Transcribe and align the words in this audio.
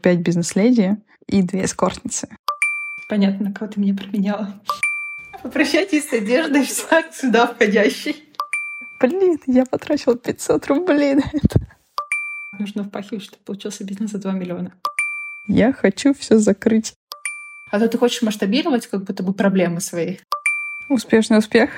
пять 0.00 0.18
бизнес-леди 0.18 0.96
и 1.26 1.42
две 1.42 1.64
эскортницы. 1.64 2.28
Понятно, 3.08 3.52
кого 3.52 3.70
ты 3.70 3.80
меня 3.80 3.94
променяла. 3.94 4.60
Попрощайтесь 5.42 6.08
с 6.08 6.12
одеждой 6.12 6.64
всяк 6.64 7.12
сюда 7.14 7.46
входящий. 7.46 8.24
Блин, 9.00 9.38
я 9.46 9.64
потратила 9.64 10.16
500 10.16 10.66
рублей 10.66 11.14
на 11.14 11.24
это. 11.32 11.60
Нужно 12.58 12.84
впахивать, 12.84 13.24
чтобы 13.24 13.42
получился 13.44 13.84
бизнес 13.84 14.10
за 14.10 14.18
2 14.18 14.32
миллиона. 14.32 14.74
Я 15.46 15.72
хочу 15.72 16.12
все 16.14 16.38
закрыть. 16.38 16.94
А 17.70 17.78
то 17.78 17.88
ты 17.88 17.96
хочешь 17.96 18.22
масштабировать 18.22 18.86
как 18.86 19.04
будто 19.04 19.22
бы 19.22 19.32
проблемы 19.32 19.80
свои. 19.80 20.18
Успешный 20.88 21.38
успех. 21.38 21.70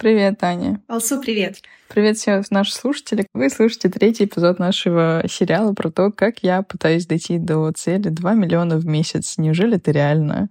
Привет, 0.00 0.38
Таня. 0.38 0.80
Алсу, 0.88 1.20
привет. 1.20 1.58
Привет 1.88 2.16
всем 2.16 2.42
наши 2.48 2.72
слушатели. 2.72 3.26
Вы 3.34 3.50
слушаете 3.50 3.90
третий 3.90 4.24
эпизод 4.24 4.58
нашего 4.58 5.22
сериала 5.28 5.74
про 5.74 5.90
то, 5.90 6.10
как 6.10 6.42
я 6.42 6.62
пытаюсь 6.62 7.04
дойти 7.04 7.36
до 7.36 7.70
цели 7.72 8.08
2 8.08 8.32
миллиона 8.32 8.78
в 8.78 8.86
месяц. 8.86 9.36
Неужели 9.36 9.76
это 9.76 9.90
реально? 9.90 10.48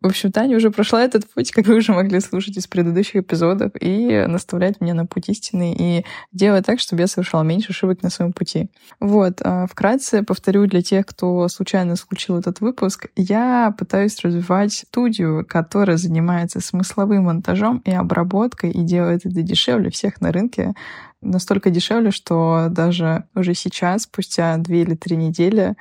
В 0.00 0.06
общем, 0.06 0.30
Таня 0.30 0.56
уже 0.56 0.70
прошла 0.70 1.02
этот 1.02 1.28
путь, 1.28 1.50
как 1.52 1.66
вы 1.66 1.76
уже 1.76 1.92
могли 1.92 2.20
слушать 2.20 2.56
из 2.56 2.66
предыдущих 2.66 3.16
эпизодов, 3.16 3.72
и 3.80 4.24
наставлять 4.28 4.80
меня 4.80 4.94
на 4.94 5.06
путь 5.06 5.28
истины 5.28 5.74
и 5.76 6.04
делать 6.32 6.66
так, 6.66 6.78
чтобы 6.78 7.02
я 7.02 7.08
совершала 7.08 7.42
меньше 7.42 7.70
ошибок 7.70 8.02
на 8.02 8.10
своем 8.10 8.32
пути. 8.32 8.70
Вот, 9.00 9.40
а, 9.42 9.66
вкратце 9.66 10.22
повторю 10.22 10.66
для 10.66 10.82
тех, 10.82 11.04
кто 11.06 11.48
случайно 11.48 11.96
включил 11.96 12.38
этот 12.38 12.60
выпуск, 12.60 13.08
я 13.16 13.74
пытаюсь 13.76 14.18
развивать 14.20 14.72
студию, 14.72 15.44
которая 15.44 15.96
занимается 15.96 16.60
смысловым 16.60 17.24
монтажом 17.24 17.78
и 17.84 17.90
обработкой, 17.90 18.70
и 18.70 18.82
делает 18.82 19.26
это 19.26 19.42
дешевле 19.42 19.90
всех 19.90 20.20
на 20.20 20.30
рынке, 20.30 20.74
настолько 21.20 21.70
дешевле, 21.70 22.12
что 22.12 22.68
даже 22.70 23.24
уже 23.34 23.54
сейчас, 23.54 24.02
спустя 24.02 24.56
две 24.58 24.82
или 24.82 24.94
три 24.94 25.16
недели, 25.16 25.74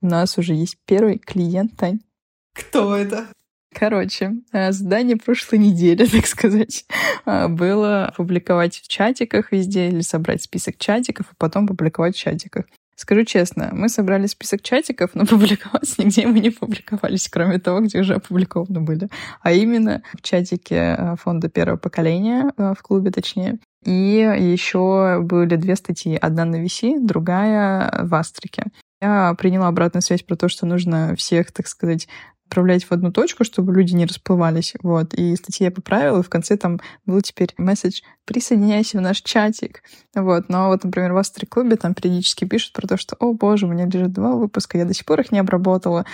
у 0.00 0.06
нас 0.06 0.38
уже 0.38 0.54
есть 0.54 0.76
первый 0.86 1.18
клиент, 1.18 1.76
Тань. 1.76 2.00
Кто 2.54 2.94
это? 2.94 3.26
Короче, 3.74 4.36
э, 4.52 4.72
задание 4.72 5.16
прошлой 5.16 5.58
недели, 5.58 6.06
так 6.12 6.26
сказать, 6.26 6.86
э, 7.26 7.48
было 7.48 8.12
публиковать 8.16 8.76
в 8.76 8.88
чатиках 8.88 9.50
везде 9.52 9.88
или 9.88 10.00
собрать 10.00 10.42
список 10.42 10.78
чатиков, 10.78 11.26
и 11.32 11.34
потом 11.36 11.66
публиковать 11.66 12.14
в 12.16 12.18
чатиках. 12.18 12.66
Скажу 12.96 13.24
честно, 13.24 13.70
мы 13.72 13.88
собрали 13.88 14.26
список 14.26 14.62
чатиков, 14.62 15.10
но 15.14 15.26
публиковаться 15.26 16.02
нигде 16.02 16.26
мы 16.26 16.38
не 16.38 16.50
публиковались, 16.50 17.28
кроме 17.28 17.58
того, 17.58 17.80
где 17.80 17.98
уже 18.00 18.14
опубликованы 18.14 18.80
были. 18.80 19.08
А 19.42 19.50
именно 19.50 20.02
в 20.12 20.22
чатике 20.22 20.96
э, 20.96 21.16
фонда 21.16 21.48
первого 21.48 21.76
поколения, 21.76 22.52
в 22.56 22.76
клубе 22.82 23.10
точнее. 23.10 23.58
И 23.84 23.90
еще 23.90 25.20
были 25.20 25.56
две 25.56 25.76
статьи. 25.76 26.16
Одна 26.16 26.44
на 26.44 26.64
VC, 26.64 26.98
другая 27.00 28.04
в 28.04 28.14
Астрике. 28.14 28.64
Я 29.04 29.34
приняла 29.34 29.68
обратную 29.68 30.00
связь 30.00 30.22
про 30.22 30.36
то, 30.36 30.48
что 30.48 30.64
нужно 30.64 31.14
всех, 31.16 31.52
так 31.52 31.66
сказать, 31.66 32.08
отправлять 32.46 32.84
в 32.84 32.92
одну 32.92 33.10
точку, 33.12 33.44
чтобы 33.44 33.74
люди 33.74 33.94
не 33.94 34.06
расплывались. 34.06 34.74
Вот. 34.82 35.14
И 35.14 35.34
статьи 35.36 35.64
я 35.64 35.70
поправила, 35.70 36.20
и 36.20 36.22
в 36.22 36.28
конце 36.28 36.56
там 36.56 36.80
был 37.06 37.20
теперь 37.20 37.54
месседж 37.58 38.00
«Присоединяйся 38.24 38.98
в 38.98 39.00
наш 39.00 39.22
чатик». 39.22 39.82
Вот. 40.14 40.48
Но 40.48 40.68
вот, 40.68 40.84
например, 40.84 41.12
в 41.12 41.16
Астри-клубе 41.16 41.76
там 41.76 41.94
периодически 41.94 42.44
пишут 42.44 42.72
про 42.72 42.86
то, 42.86 42.96
что 42.96 43.16
«О, 43.18 43.32
боже, 43.32 43.66
у 43.66 43.70
меня 43.70 43.86
лежит 43.86 44.12
два 44.12 44.34
выпуска, 44.34 44.78
я 44.78 44.84
до 44.84 44.94
сих 44.94 45.04
пор 45.04 45.20
их 45.20 45.32
не 45.32 45.38
обработала. 45.38 46.04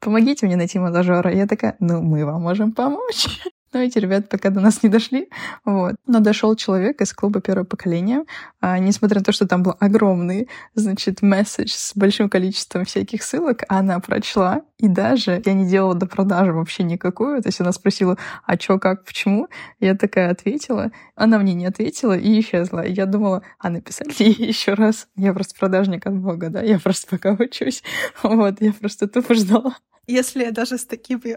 Помогите 0.00 0.46
мне 0.46 0.56
найти 0.56 0.78
монтажера». 0.78 1.34
Я 1.34 1.46
такая 1.46 1.76
«Ну, 1.80 2.02
мы 2.02 2.24
вам 2.24 2.42
можем 2.42 2.72
помочь». 2.72 3.26
Но 3.72 3.80
эти 3.80 3.98
ребята 3.98 4.28
пока 4.28 4.48
до 4.48 4.60
нас 4.60 4.82
не 4.82 4.88
дошли. 4.88 5.28
Вот. 5.64 5.96
Но 6.06 6.20
дошел 6.20 6.54
человек 6.56 7.02
из 7.02 7.12
клуба 7.12 7.40
первого 7.42 7.66
поколения. 7.66 8.24
А, 8.60 8.78
несмотря 8.78 9.18
на 9.18 9.24
то, 9.24 9.32
что 9.32 9.46
там 9.46 9.62
был 9.62 9.74
огромный, 9.78 10.48
значит, 10.74 11.20
месседж 11.20 11.72
с 11.72 11.92
большим 11.94 12.30
количеством 12.30 12.86
всяких 12.86 13.22
ссылок, 13.22 13.64
она 13.68 14.00
прочла. 14.00 14.62
И 14.78 14.86
даже 14.86 15.42
я 15.44 15.52
не 15.54 15.66
делала 15.66 15.94
до 15.94 16.06
продажи 16.06 16.52
вообще 16.52 16.84
никакую. 16.84 17.42
То 17.42 17.48
есть 17.48 17.60
она 17.60 17.72
спросила, 17.72 18.16
а 18.46 18.56
что, 18.58 18.78
как, 18.78 19.04
почему? 19.04 19.48
Я 19.80 19.96
такая 19.96 20.30
ответила. 20.30 20.90
Она 21.16 21.38
мне 21.38 21.54
не 21.54 21.66
ответила 21.66 22.16
и 22.16 22.40
исчезла. 22.40 22.86
Я 22.86 23.06
думала, 23.06 23.42
а 23.58 23.70
написать 23.70 24.20
ли 24.20 24.26
ей 24.26 24.48
еще 24.48 24.74
раз? 24.74 25.08
Я 25.16 25.32
просто 25.32 25.58
продажник 25.58 26.06
от 26.06 26.16
Бога, 26.16 26.48
да? 26.48 26.62
Я 26.62 26.78
просто 26.78 27.08
пока 27.08 27.32
учусь. 27.32 27.82
Вот, 28.22 28.60
я 28.60 28.72
просто 28.72 29.08
тупо 29.08 29.34
ждала 29.34 29.74
если 30.08 30.50
даже 30.50 30.78
с 30.78 30.86
таким 30.86 31.20
э, 31.24 31.36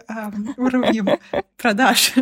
уровнем 0.56 1.08
продаж 1.56 2.14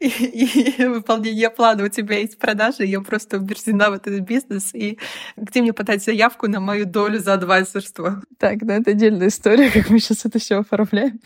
и, 0.00 0.08
и 0.08 0.84
выполнения 0.86 1.50
плана 1.50 1.84
у 1.84 1.88
тебя 1.88 2.18
есть 2.18 2.38
продажи, 2.38 2.84
я 2.84 3.00
просто 3.00 3.36
убеждена 3.36 3.90
в 3.90 3.92
этот 3.92 4.20
бизнес, 4.20 4.74
и 4.74 4.98
где 5.36 5.60
мне 5.60 5.72
подать 5.72 6.02
заявку 6.02 6.48
на 6.48 6.60
мою 6.60 6.86
долю 6.86 7.20
за 7.20 7.34
адвайзерство? 7.34 8.22
Так, 8.38 8.64
да, 8.64 8.76
это 8.76 8.92
отдельная 8.92 9.28
история, 9.28 9.70
как 9.70 9.90
мы 9.90 10.00
сейчас 10.00 10.24
это 10.24 10.35
все 10.38 10.60
оформляем. 10.60 11.20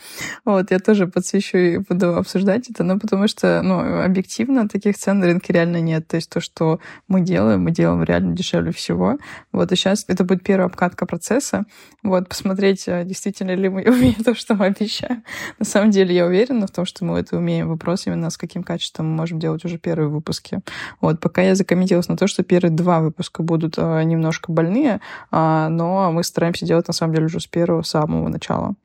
Вот, 0.45 0.71
я 0.71 0.79
тоже 0.79 1.07
подсвечу 1.07 1.57
и 1.57 1.77
буду 1.77 2.15
обсуждать 2.15 2.69
это, 2.69 2.83
но 2.83 2.99
потому 2.99 3.27
что, 3.27 3.61
ну, 3.61 4.03
объективно 4.03 4.67
таких 4.67 4.97
цен 4.97 5.19
на 5.19 5.27
рынке 5.27 5.53
реально 5.53 5.81
нет. 5.81 6.07
То 6.07 6.15
есть 6.17 6.29
то, 6.29 6.39
что 6.39 6.79
мы 7.07 7.21
делаем, 7.21 7.61
мы 7.63 7.71
делаем 7.71 8.03
реально 8.03 8.35
дешевле 8.35 8.71
всего. 8.71 9.17
Вот, 9.51 9.71
и 9.71 9.75
сейчас 9.75 10.05
это 10.07 10.23
будет 10.23 10.43
первая 10.43 10.67
обкатка 10.67 11.05
процесса. 11.05 11.65
Вот, 12.03 12.29
посмотреть, 12.29 12.87
а, 12.87 13.03
действительно 13.03 13.55
ли 13.55 13.69
мы 13.69 13.83
умеем 13.87 14.23
то, 14.23 14.35
что 14.35 14.55
мы 14.55 14.65
обещаем. 14.67 15.23
На 15.59 15.65
самом 15.65 15.91
деле 15.91 16.15
я 16.15 16.25
уверена 16.25 16.67
в 16.67 16.71
том, 16.71 16.85
что 16.85 17.05
мы 17.05 17.19
это 17.19 17.37
умеем. 17.37 17.69
Вопрос 17.69 18.07
именно 18.07 18.29
с 18.29 18.37
каким 18.37 18.63
качеством 18.63 19.07
мы 19.07 19.15
можем 19.15 19.39
делать 19.39 19.65
уже 19.65 19.77
первые 19.77 20.09
выпуски. 20.09 20.61
Вот, 21.01 21.19
пока 21.19 21.41
я 21.41 21.55
закомментилась 21.55 22.07
на 22.07 22.17
то, 22.17 22.27
что 22.27 22.43
первые 22.43 22.71
два 22.71 22.99
выпуска 22.99 23.43
будут 23.43 23.75
а, 23.77 24.01
немножко 24.03 24.51
больные, 24.51 25.01
а, 25.31 25.69
но 25.69 26.11
мы 26.11 26.23
стараемся 26.23 26.65
делать 26.65 26.87
на 26.87 26.93
самом 26.93 27.13
деле 27.13 27.25
уже 27.25 27.39
с 27.39 27.47
первого 27.47 27.83
самого 27.83 28.27
начала. 28.29 28.75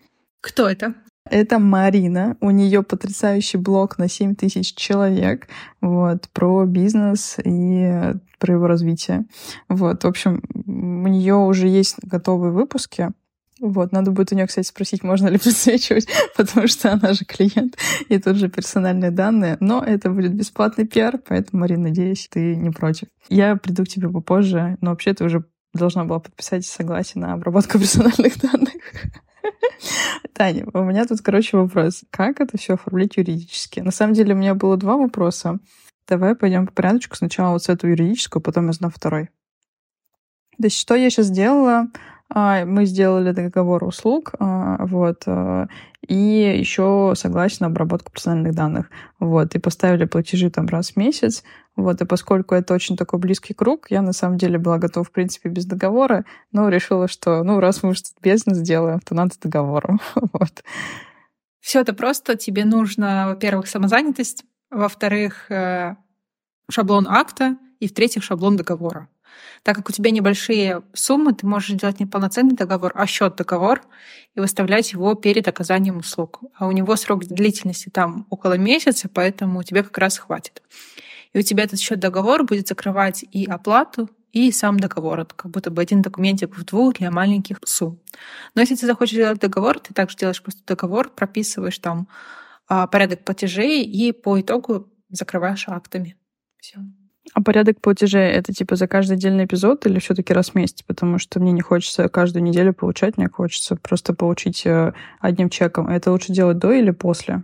Кто 0.41 0.69
это? 0.69 0.95
Это 1.29 1.59
Марина. 1.59 2.37
У 2.41 2.51
нее 2.51 2.83
потрясающий 2.83 3.59
блог 3.59 3.99
на 3.99 4.09
7 4.09 4.37
тысяч 4.37 4.75
человек 4.75 5.49
вот, 5.81 6.29
про 6.33 6.65
бизнес 6.67 7.37
и 7.45 8.15
про 8.39 8.55
его 8.55 8.67
развитие. 8.67 9.27
Вот, 9.69 10.05
в 10.05 10.07
общем, 10.07 10.43
у 10.55 11.09
нее 11.09 11.35
уже 11.35 11.69
есть 11.69 11.97
готовые 12.03 12.53
выпуски. 12.53 13.11
Вот, 13.59 13.91
надо 13.91 14.11
будет 14.11 14.33
у 14.33 14.35
нее, 14.35 14.47
кстати, 14.47 14.67
спросить, 14.67 15.03
можно 15.03 15.29
ли 15.29 15.39
подсвечивать, 15.45 16.07
потому 16.37 16.67
что 16.67 16.93
она 16.93 17.15
же 17.15 17.25
клиент, 17.25 17.77
и 18.09 18.19
тут 18.19 18.37
же 18.37 18.49
персональные 18.49 19.11
данные. 19.11 19.57
Но 19.61 19.83
это 19.83 20.11
будет 20.11 20.35
бесплатный 20.35 20.87
пиар, 20.87 21.19
поэтому, 21.27 21.63
Марина, 21.63 21.85
надеюсь, 21.85 22.29
ты 22.31 22.55
не 22.55 22.71
против. 22.71 23.09
Я 23.31 23.57
приду 23.57 23.85
к 23.85 23.89
тебе 23.89 24.11
попозже, 24.11 24.77
но 24.83 24.91
вообще 24.91 25.15
ты 25.15 25.25
уже 25.25 25.45
должна 25.73 26.05
была 26.05 26.21
подписать 26.21 26.67
согласие 26.67 27.23
на 27.23 27.33
обработку 27.33 27.79
персональных 27.79 28.39
данных. 28.39 28.75
Таня, 30.33 30.67
у 30.73 30.83
меня 30.85 31.07
тут, 31.07 31.21
короче, 31.21 31.57
вопрос. 31.57 32.05
Как 32.11 32.41
это 32.41 32.59
все 32.59 32.75
оформлять 32.75 33.17
юридически? 33.17 33.81
На 33.81 33.91
самом 33.91 34.15
деле 34.15 34.35
у 34.35 34.37
меня 34.39 34.55
было 34.55 34.77
два 34.77 34.97
вопроса. 34.97 35.59
Давай 36.09 36.35
пойдем 36.35 36.67
по 36.67 36.73
порядочку. 36.73 37.17
Сначала 37.17 37.53
вот 37.53 37.65
с 37.65 37.69
эту 37.69 37.89
юридическую, 37.89 38.43
потом 38.43 38.69
я 38.69 38.73
на 38.81 38.91
второй. 38.91 39.31
То 40.59 40.65
есть 40.65 40.79
что 40.79 40.95
я 40.95 41.11
сейчас 41.11 41.27
сделала? 41.27 41.89
А, 42.29 42.65
мы 42.65 42.87
сделали 42.87 43.31
договор 43.33 43.85
услуг, 43.85 44.33
а, 44.39 44.85
вот, 44.87 45.23
а, 45.27 45.69
и 46.07 46.59
еще 46.59 47.13
согласен 47.15 47.59
на 47.61 47.67
обработку 47.69 48.11
персональных 48.11 48.55
данных, 48.55 48.91
вот, 49.21 49.55
и 49.55 49.61
поставили 49.61 50.07
платежи 50.07 50.51
там 50.51 50.67
раз 50.67 50.93
в 50.93 50.97
месяц, 50.97 51.45
вот, 51.77 52.01
и 52.01 52.05
поскольку 52.05 52.55
это 52.55 52.75
очень 52.75 52.97
такой 52.97 53.21
близкий 53.21 53.55
круг, 53.55 53.91
я 53.91 54.03
на 54.03 54.13
самом 54.13 54.39
деле 54.39 54.59
была 54.59 54.79
готова, 54.79 55.05
в 55.05 55.13
принципе, 55.13 55.49
без 55.49 55.67
договора, 55.67 56.25
но 56.51 56.69
решила, 56.69 57.07
что, 57.07 57.45
ну, 57.45 57.61
раз 57.61 57.83
мы 57.83 57.91
уже 57.91 58.03
бизнес 58.21 58.59
делаем, 58.59 59.01
то 59.01 59.15
надо 59.15 59.35
договором, 59.41 60.01
вот. 60.15 60.65
Все 61.61 61.81
это 61.81 61.95
просто, 61.95 62.37
тебе 62.37 62.65
нужно, 62.65 63.27
во-первых, 63.29 63.69
самозанятость, 63.69 64.45
во-вторых, 64.71 65.51
э, 65.51 65.95
шаблон 66.71 67.07
акта, 67.09 67.57
и 67.79 67.89
в-третьих, 67.89 68.25
шаблон 68.25 68.57
договора. 68.57 69.09
Так 69.63 69.77
как 69.77 69.89
у 69.89 69.93
тебя 69.93 70.11
небольшие 70.11 70.83
суммы, 70.93 71.35
ты 71.35 71.47
можешь 71.47 71.77
делать 71.77 72.01
не 72.01 72.07
полноценный 72.07 72.55
договор, 72.55 72.93
а 72.95 73.07
счет 73.07 73.37
договор 73.37 73.83
и 74.35 74.41
выставлять 74.41 74.93
его 74.93 75.15
перед 75.15 75.49
оказанием 75.49 75.99
услуг. 75.99 76.41
А 76.55 76.67
у 76.67 76.73
него 76.73 76.97
срок 76.97 77.25
длительности 77.25 77.89
там 77.89 78.27
около 78.31 78.59
месяца, 78.59 79.09
поэтому 79.13 79.63
тебе 79.63 79.83
как 79.83 79.97
раз 79.99 80.19
хватит. 80.19 80.63
И 81.33 81.39
у 81.39 81.43
тебя 81.43 81.65
этот 81.65 81.81
счет 81.81 81.99
договор 81.99 82.45
будет 82.45 82.69
закрывать 82.69 83.25
и 83.31 83.45
оплату, 83.45 84.09
и 84.33 84.53
сам 84.53 84.79
договор. 84.79 85.21
Это 85.21 85.35
как 85.35 85.51
будто 85.51 85.71
бы 85.71 85.81
один 85.81 86.03
документик 86.03 86.57
в 86.57 86.65
двух 86.65 86.95
для 86.95 87.11
маленьких 87.11 87.59
сумм. 87.65 88.01
Но 88.55 88.61
если 88.61 88.75
ты 88.75 88.87
захочешь 88.87 89.17
делать 89.17 89.41
договор, 89.41 89.79
ты 89.79 89.95
также 89.95 90.17
делаешь 90.17 90.43
просто 90.43 90.61
договор, 90.67 91.09
прописываешь 91.09 91.79
там 91.79 92.07
а, 92.69 92.87
порядок 92.87 93.25
платежей 93.25 93.83
и 93.83 94.13
по 94.13 94.39
итогу 94.39 94.93
закрываешь 95.09 95.69
актами. 95.69 96.17
Все. 96.59 96.81
А 97.35 97.43
порядок 97.43 97.81
платежей 97.81 98.31
это 98.31 98.53
типа 98.53 98.77
за 98.77 98.87
каждый 98.87 99.15
отдельный 99.15 99.45
эпизод 99.45 99.87
или 99.87 99.99
все-таки 99.99 100.33
раз 100.33 100.51
в 100.51 100.55
месяц? 100.55 100.83
Потому 100.83 101.19
что 101.19 101.41
мне 101.41 101.53
не 101.53 101.61
хочется 101.61 102.09
каждую 102.09 102.43
неделю 102.43 102.73
получать, 102.73 103.17
мне 103.17 103.29
хочется 103.29 103.77
просто 103.77 104.15
получить 104.15 104.65
э, 104.65 104.93
одним 105.21 105.51
чеком. 105.51 105.89
Это 105.89 106.11
лучше 106.13 106.33
делать 106.33 106.59
до 106.59 106.73
или 106.73 106.91
после? 106.91 107.43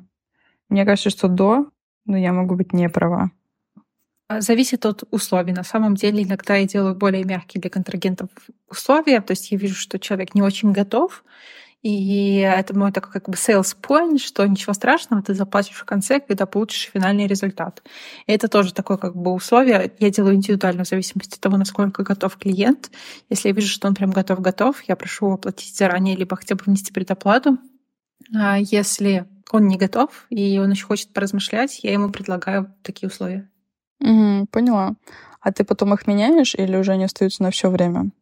Мне 0.69 0.85
кажется, 0.85 1.11
что 1.11 1.29
до, 1.29 1.67
но 2.07 2.17
я 2.17 2.33
могу 2.33 2.55
быть 2.55 2.73
не 2.73 2.89
права. 2.89 3.31
Зависит 4.39 4.87
от 4.87 5.05
условий. 5.11 5.53
На 5.53 5.65
самом 5.65 5.95
деле 5.95 6.23
иногда 6.23 6.57
я 6.57 6.67
делаю 6.67 6.95
более 6.95 7.25
мягкие 7.25 7.61
для 7.61 7.71
контрагентов 7.71 8.31
условия. 8.71 9.21
То 9.21 9.33
есть 9.33 9.51
я 9.51 9.59
вижу, 9.59 9.75
что 9.75 9.99
человек 9.99 10.35
не 10.35 10.43
очень 10.43 10.73
готов, 10.73 11.25
и 11.83 12.37
это 12.37 12.79
мой 12.79 12.93
такой 12.93 13.11
как 13.11 13.29
бы 13.29 13.35
sales 13.35 13.77
point, 13.81 14.19
что 14.19 14.47
ничего 14.47 14.73
страшного, 14.73 15.23
ты 15.23 15.35
заплатишь 15.35 15.77
в 15.77 15.85
конце, 15.85 16.21
когда 16.21 16.47
получишь 16.47 16.91
финальный 16.93 17.27
результат. 17.27 17.83
И 18.27 18.33
это 18.33 18.47
тоже 18.47 18.73
такое 18.73 18.97
как 18.99 19.17
бы 19.17 19.33
условие. 19.33 19.93
Я 19.99 20.11
делаю 20.11 20.37
индивидуально 20.37 20.85
в 20.85 20.89
зависимости 20.89 21.35
от 21.35 21.41
того, 21.41 21.57
насколько 21.57 22.05
готов 22.05 22.37
клиент. 22.37 22.93
Если 23.31 23.49
я 23.49 23.55
вижу, 23.55 23.69
что 23.69 23.89
он 23.89 23.97
прям 23.97 24.13
готов-готов, 24.13 24.81
я 24.87 24.95
прошу 24.95 25.33
оплатить 25.33 25.77
заранее, 25.77 26.15
либо 26.15 26.37
хотя 26.37 26.55
бы 26.55 26.63
внести 26.65 26.93
предоплату. 26.93 27.59
А 28.33 28.59
если 28.59 29.27
он 29.51 29.67
не 29.67 29.77
готов, 29.77 30.27
и 30.31 30.59
он 30.61 30.71
еще 30.71 30.87
хочет 30.87 31.13
поразмышлять, 31.13 31.81
я 31.83 31.93
ему 31.93 32.11
предлагаю 32.11 32.73
такие 32.83 33.09
условия. 33.09 33.51
Угу, 34.01 34.47
поняла. 34.53 34.95
А 35.41 35.53
ты 35.53 35.65
потом 35.65 35.93
их 35.95 36.07
меняешь 36.07 36.55
или 36.55 36.77
уже 36.77 36.93
они 36.93 37.05
остаются 37.05 37.43
на 37.43 37.51
все 37.51 37.71
время? 37.71 38.13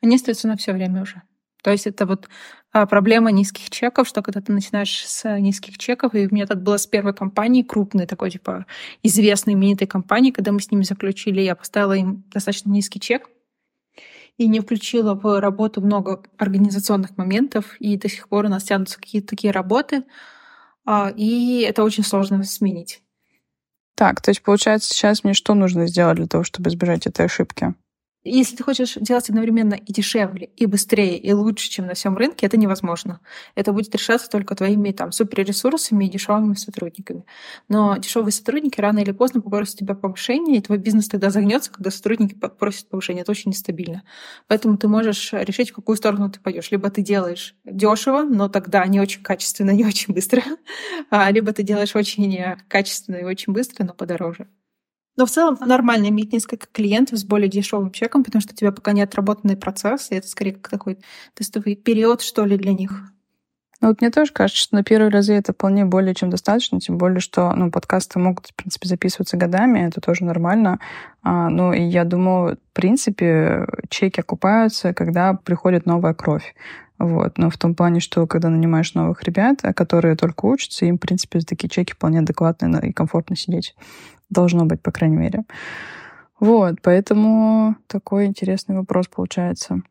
Они 0.00 0.14
остаются 0.14 0.46
на 0.46 0.56
все 0.56 0.72
время 0.72 1.02
уже. 1.02 1.22
То 1.68 1.72
есть 1.72 1.86
это 1.86 2.06
вот 2.06 2.30
а, 2.72 2.86
проблема 2.86 3.30
низких 3.30 3.68
чеков, 3.68 4.08
что 4.08 4.22
когда 4.22 4.40
ты 4.40 4.54
начинаешь 4.54 5.06
с 5.06 5.38
низких 5.38 5.76
чеков, 5.76 6.14
и 6.14 6.26
у 6.26 6.34
меня 6.34 6.44
это 6.44 6.54
было 6.54 6.78
с 6.78 6.86
первой 6.86 7.12
компанией, 7.12 7.62
крупной 7.62 8.06
такой, 8.06 8.30
типа, 8.30 8.64
известной, 9.02 9.52
именитой 9.52 9.86
компании, 9.86 10.30
когда 10.30 10.50
мы 10.50 10.60
с 10.60 10.70
ними 10.70 10.82
заключили, 10.82 11.42
я 11.42 11.54
поставила 11.54 11.92
им 11.92 12.24
достаточно 12.32 12.70
низкий 12.70 13.00
чек, 13.00 13.28
и 14.38 14.48
не 14.48 14.60
включила 14.60 15.12
в 15.12 15.40
работу 15.42 15.82
много 15.82 16.22
организационных 16.38 17.18
моментов, 17.18 17.76
и 17.80 17.98
до 17.98 18.08
сих 18.08 18.30
пор 18.30 18.46
у 18.46 18.48
нас 18.48 18.64
тянутся 18.64 18.98
какие-то 18.98 19.28
такие 19.28 19.50
работы, 19.50 20.04
а, 20.86 21.12
и 21.14 21.66
это 21.68 21.84
очень 21.84 22.02
сложно 22.02 22.42
сменить. 22.44 23.02
Так, 23.94 24.22
то 24.22 24.30
есть, 24.30 24.42
получается, 24.42 24.88
сейчас 24.94 25.22
мне 25.22 25.34
что 25.34 25.52
нужно 25.52 25.86
сделать 25.86 26.16
для 26.16 26.28
того, 26.28 26.44
чтобы 26.44 26.70
избежать 26.70 27.06
этой 27.06 27.26
ошибки? 27.26 27.74
Если 28.24 28.56
ты 28.56 28.64
хочешь 28.64 28.94
делать 28.94 29.28
одновременно 29.28 29.74
и 29.74 29.92
дешевле, 29.92 30.50
и 30.56 30.66
быстрее, 30.66 31.16
и 31.16 31.32
лучше, 31.32 31.70
чем 31.70 31.86
на 31.86 31.94
всем 31.94 32.16
рынке, 32.16 32.46
это 32.46 32.56
невозможно. 32.56 33.20
Это 33.54 33.72
будет 33.72 33.94
решаться 33.94 34.28
только 34.28 34.56
твоими 34.56 34.90
там 34.90 35.12
суперресурсами 35.12 36.04
и 36.04 36.10
дешевыми 36.10 36.54
сотрудниками. 36.54 37.24
Но 37.68 37.96
дешевые 37.96 38.32
сотрудники 38.32 38.80
рано 38.80 38.98
или 38.98 39.12
поздно 39.12 39.40
попросят 39.40 39.76
тебя 39.76 39.94
повышение, 39.94 40.58
и 40.58 40.60
твой 40.60 40.78
бизнес 40.78 41.06
тогда 41.08 41.30
загнется, 41.30 41.70
когда 41.70 41.92
сотрудники 41.92 42.34
просят 42.34 42.88
повышение. 42.88 43.22
Это 43.22 43.30
очень 43.30 43.50
нестабильно. 43.50 44.02
Поэтому 44.48 44.76
ты 44.78 44.88
можешь 44.88 45.32
решить, 45.32 45.70
в 45.70 45.74
какую 45.74 45.96
сторону 45.96 46.28
ты 46.28 46.40
пойдешь. 46.40 46.72
Либо 46.72 46.90
ты 46.90 47.02
делаешь 47.02 47.54
дешево, 47.64 48.22
но 48.24 48.48
тогда 48.48 48.84
не 48.86 49.00
очень 49.00 49.22
качественно, 49.22 49.70
не 49.78 49.84
очень 49.84 50.12
быстро, 50.12 50.42
а, 51.10 51.30
либо 51.30 51.52
ты 51.52 51.62
делаешь 51.62 51.94
очень 51.94 52.56
качественно 52.66 53.16
и 53.16 53.24
очень 53.24 53.52
быстро, 53.52 53.84
но 53.84 53.94
подороже. 53.94 54.48
Но 55.18 55.26
в 55.26 55.30
целом 55.30 55.58
нормально 55.60 56.06
иметь 56.10 56.32
несколько 56.32 56.68
клиентов 56.70 57.18
с 57.18 57.24
более 57.24 57.48
дешевым 57.48 57.90
чеком, 57.90 58.22
потому 58.22 58.40
что 58.40 58.52
у 58.52 58.56
тебя 58.56 58.70
пока 58.70 58.92
не 58.92 59.02
отработанный 59.02 59.56
процесс, 59.56 60.12
и 60.12 60.14
это 60.14 60.28
скорее 60.28 60.52
как 60.52 60.68
такой 60.68 60.98
тестовый 61.34 61.74
период, 61.74 62.22
что 62.22 62.44
ли, 62.44 62.56
для 62.56 62.72
них. 62.72 62.92
Ну 63.80 63.88
вот 63.88 64.00
мне 64.00 64.12
тоже 64.12 64.32
кажется, 64.32 64.62
что 64.62 64.76
на 64.76 64.84
первые 64.84 65.10
разы 65.10 65.34
это 65.34 65.52
вполне 65.52 65.84
более 65.84 66.14
чем 66.14 66.30
достаточно, 66.30 66.78
тем 66.78 66.98
более, 66.98 67.18
что 67.18 67.52
ну, 67.52 67.72
подкасты 67.72 68.20
могут, 68.20 68.46
в 68.46 68.54
принципе, 68.54 68.86
записываться 68.86 69.36
годами, 69.36 69.80
это 69.88 70.00
тоже 70.00 70.22
нормально. 70.22 70.78
А, 71.24 71.48
ну 71.50 71.72
и 71.72 71.82
я 71.82 72.04
думаю, 72.04 72.56
в 72.70 72.72
принципе, 72.72 73.66
чеки 73.88 74.20
окупаются, 74.20 74.94
когда 74.94 75.34
приходит 75.34 75.84
новая 75.84 76.14
кровь. 76.14 76.54
Вот. 77.00 77.38
Но 77.38 77.50
в 77.50 77.58
том 77.58 77.74
плане, 77.74 77.98
что 77.98 78.26
когда 78.28 78.50
нанимаешь 78.50 78.94
новых 78.94 79.24
ребят, 79.24 79.62
которые 79.74 80.14
только 80.14 80.46
учатся, 80.46 80.84
им, 80.84 80.96
в 80.96 81.00
принципе, 81.00 81.40
за 81.40 81.46
такие 81.46 81.68
чеки 81.68 81.92
вполне 81.92 82.20
адекватно 82.20 82.78
и 82.78 82.92
комфортно 82.92 83.34
сидеть. 83.34 83.74
Должно 84.30 84.64
быть, 84.64 84.82
по 84.82 84.92
крайней 84.92 85.16
мере. 85.16 85.44
Вот, 86.40 86.76
поэтому 86.82 87.76
такой 87.86 88.26
интересный 88.26 88.76
вопрос 88.76 89.08
получается. 89.08 89.82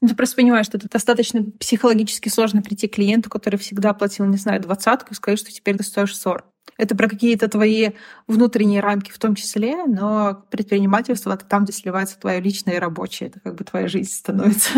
Ну, 0.00 0.08
ты 0.08 0.14
просто 0.14 0.36
понимаешь, 0.36 0.66
что 0.66 0.78
это 0.78 0.88
достаточно 0.88 1.44
психологически 1.58 2.28
сложно 2.28 2.62
прийти 2.62 2.88
к 2.88 2.94
клиенту, 2.94 3.28
который 3.28 3.56
всегда 3.56 3.92
платил, 3.92 4.24
не 4.24 4.38
знаю, 4.38 4.60
двадцатку, 4.60 5.12
и 5.12 5.14
сказать, 5.14 5.38
что 5.38 5.52
теперь 5.52 5.76
ты 5.76 5.84
стоишь 5.84 6.16
40. 6.16 6.44
Это 6.78 6.96
про 6.96 7.08
какие-то 7.08 7.48
твои 7.48 7.90
внутренние 8.26 8.80
рамки 8.80 9.10
в 9.10 9.18
том 9.18 9.34
числе, 9.34 9.84
но 9.84 10.42
предпринимательство— 10.50 11.32
это 11.34 11.44
там, 11.44 11.64
где 11.64 11.74
сливается 11.74 12.18
твое 12.18 12.40
личное 12.40 12.76
и 12.76 12.78
рабочее. 12.78 13.28
Это 13.28 13.40
как 13.40 13.56
бы 13.56 13.64
твоя 13.64 13.88
жизнь 13.88 14.10
становится. 14.10 14.70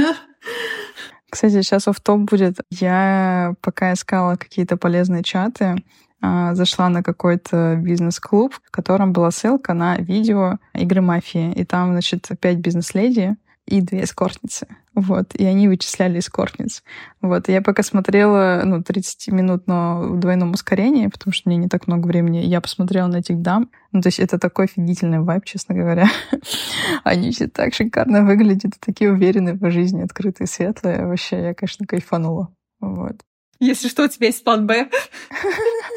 Кстати, 1.31 1.63
сейчас 1.63 1.87
в 1.87 2.01
топ 2.01 2.29
будет. 2.29 2.59
Я 2.71 3.55
пока 3.61 3.93
искала 3.93 4.35
какие-то 4.35 4.77
полезные 4.77 5.23
чаты, 5.23 5.77
зашла 6.23 6.89
на 6.89 7.03
какой-то 7.03 7.77
бизнес-клуб, 7.77 8.55
в 8.63 8.71
котором 8.71 9.13
была 9.13 9.31
ссылка 9.31 9.75
на 9.75 9.97
видео 9.97 10.59
игры 10.75 11.01
мафии. 11.01 11.53
И 11.53 11.65
там, 11.65 11.93
значит, 11.93 12.29
пять 12.41 12.59
бизнес-леди 12.59 13.37
и 13.67 13.81
две 13.81 14.05
эскортницы. 14.05 14.67
Вот. 14.95 15.35
И 15.35 15.45
они 15.45 15.69
вычисляли 15.69 16.19
эскортниц. 16.19 16.83
Вот. 17.21 17.49
И 17.49 17.53
я 17.53 17.63
пока 17.63 17.83
смотрела, 17.83 18.63
ну, 18.65 18.83
30 18.83 19.29
минут, 19.29 19.67
но 19.67 20.03
в 20.03 20.19
двойном 20.19 20.53
ускорении, 20.53 21.07
потому 21.07 21.33
что 21.33 21.49
мне 21.49 21.57
не 21.57 21.69
так 21.69 21.87
много 21.87 22.07
времени, 22.07 22.39
я 22.39 22.61
посмотрела 22.61 23.07
на 23.07 23.17
этих 23.17 23.41
дам. 23.41 23.71
Ну, 23.93 24.03
то 24.03 24.09
есть 24.09 24.19
это 24.19 24.39
такой 24.39 24.67
офигительный 24.67 25.21
вайб, 25.21 25.45
честно 25.45 25.75
говоря. 25.75 26.09
они 27.05 27.31
все 27.31 27.49
так 27.49 27.75
шикарно 27.75 28.25
выглядят, 28.25 28.73
такие 28.81 29.11
уверенные 29.11 29.57
по 29.57 29.71
жизни, 29.71 30.03
открытые, 30.03 30.47
светлые. 30.47 31.07
Вообще, 31.07 31.41
я, 31.43 31.55
конечно, 31.55 31.87
кайфанула. 31.87 32.53
Вот. 32.81 33.17
Если 33.61 33.89
что, 33.89 34.05
у 34.05 34.09
тебя 34.09 34.27
есть 34.27 34.43
план 34.43 34.67
Б. 34.67 34.89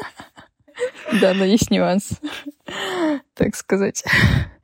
Да, 1.20 1.34
но 1.34 1.44
есть 1.44 1.70
нюанс. 1.70 2.10
Так 3.34 3.54
сказать. 3.54 4.04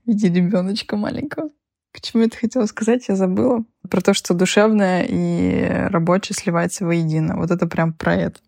В 0.05 0.09
виде 0.09 0.29
ребеночка 0.29 0.97
маленького. 0.97 1.51
Почему 1.93 2.23
я 2.23 2.29
это 2.29 2.39
хотела 2.39 2.67
сказать, 2.67 3.07
я 3.09 3.17
забыла. 3.17 3.65
Про 3.89 4.01
то, 4.01 4.15
что 4.15 4.35
душевное 4.35 5.05
и 5.09 5.89
рабочее 5.91 6.35
сливается 6.35 6.87
воедино. 6.87 7.37
Вот 7.37 7.51
это 7.51 7.67
прям 7.67 7.93
про 7.93 8.15
это. 8.15 8.41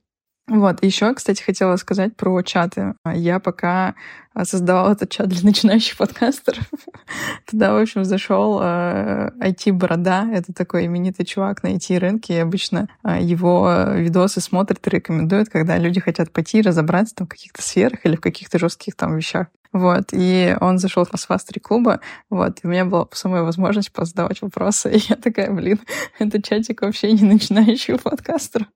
Вот, 0.47 0.85
еще, 0.85 1.15
кстати, 1.15 1.43
хотела 1.43 1.77
сказать 1.77 2.17
про 2.17 2.43
чаты. 2.43 2.95
Я 3.11 3.41
пока 3.41 3.95
а, 4.35 4.45
создавала 4.45 4.93
этот 4.93 5.09
чат 5.11 5.29
для 5.29 5.43
начинающих 5.43 5.97
подкастеров. 5.97 6.69
Туда, 7.51 7.73
в 7.73 7.81
общем, 7.81 8.05
зашел 8.05 8.61
IT-борода. 8.61 10.29
Это 10.31 10.53
такой 10.53 10.85
именитый 10.85 11.25
чувак 11.25 11.63
на 11.63 11.75
IT-рынке. 11.75 12.35
И 12.35 12.41
обычно 12.41 12.89
а, 13.03 13.19
его 13.19 13.87
видосы 13.95 14.43
смотрят 14.43 14.87
и 14.87 14.91
рекомендуют, 14.91 15.49
когда 15.49 15.79
люди 15.79 16.01
хотят 16.01 16.31
пойти 16.31 16.59
и 16.59 16.63
разобраться 16.63 17.15
там 17.15 17.27
в 17.27 17.31
каких-то 17.31 17.63
сферах 17.63 18.01
или 18.05 18.17
в 18.17 18.21
каких-то 18.21 18.59
жестких 18.59 18.97
там 18.97 19.17
вещах. 19.17 19.47
Вот, 19.73 20.11
и 20.13 20.57
он 20.61 20.79
зашел 20.79 21.05
с 21.05 21.29
вас 21.29 21.43
три 21.43 21.59
клуба, 21.59 21.99
вот, 22.31 22.61
и 22.63 22.67
у 22.67 22.71
меня 22.71 22.85
была 22.85 23.09
самая 23.11 23.43
возможность 23.43 23.91
позадавать 23.91 24.41
вопросы, 24.41 24.89
и 24.95 25.01
я 25.09 25.17
такая, 25.17 25.51
блин, 25.51 25.81
это 26.21 26.41
чатик 26.41 26.83
вообще 26.83 27.11
не 27.11 27.25
начинающего 27.25 27.99
подкастера. 27.99 28.69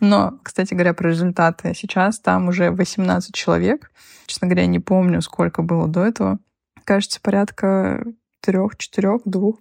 Но, 0.00 0.38
кстати 0.42 0.74
говоря, 0.74 0.94
про 0.94 1.08
результаты. 1.08 1.74
Сейчас 1.74 2.18
там 2.18 2.48
уже 2.48 2.70
18 2.70 3.34
человек. 3.34 3.90
Честно 4.26 4.48
говоря, 4.48 4.66
не 4.66 4.80
помню, 4.80 5.20
сколько 5.22 5.62
было 5.62 5.88
до 5.88 6.04
этого. 6.04 6.38
Кажется, 6.84 7.20
порядка 7.20 8.04
трех, 8.44 8.76
четырех, 8.76 9.22
двух. 9.24 9.58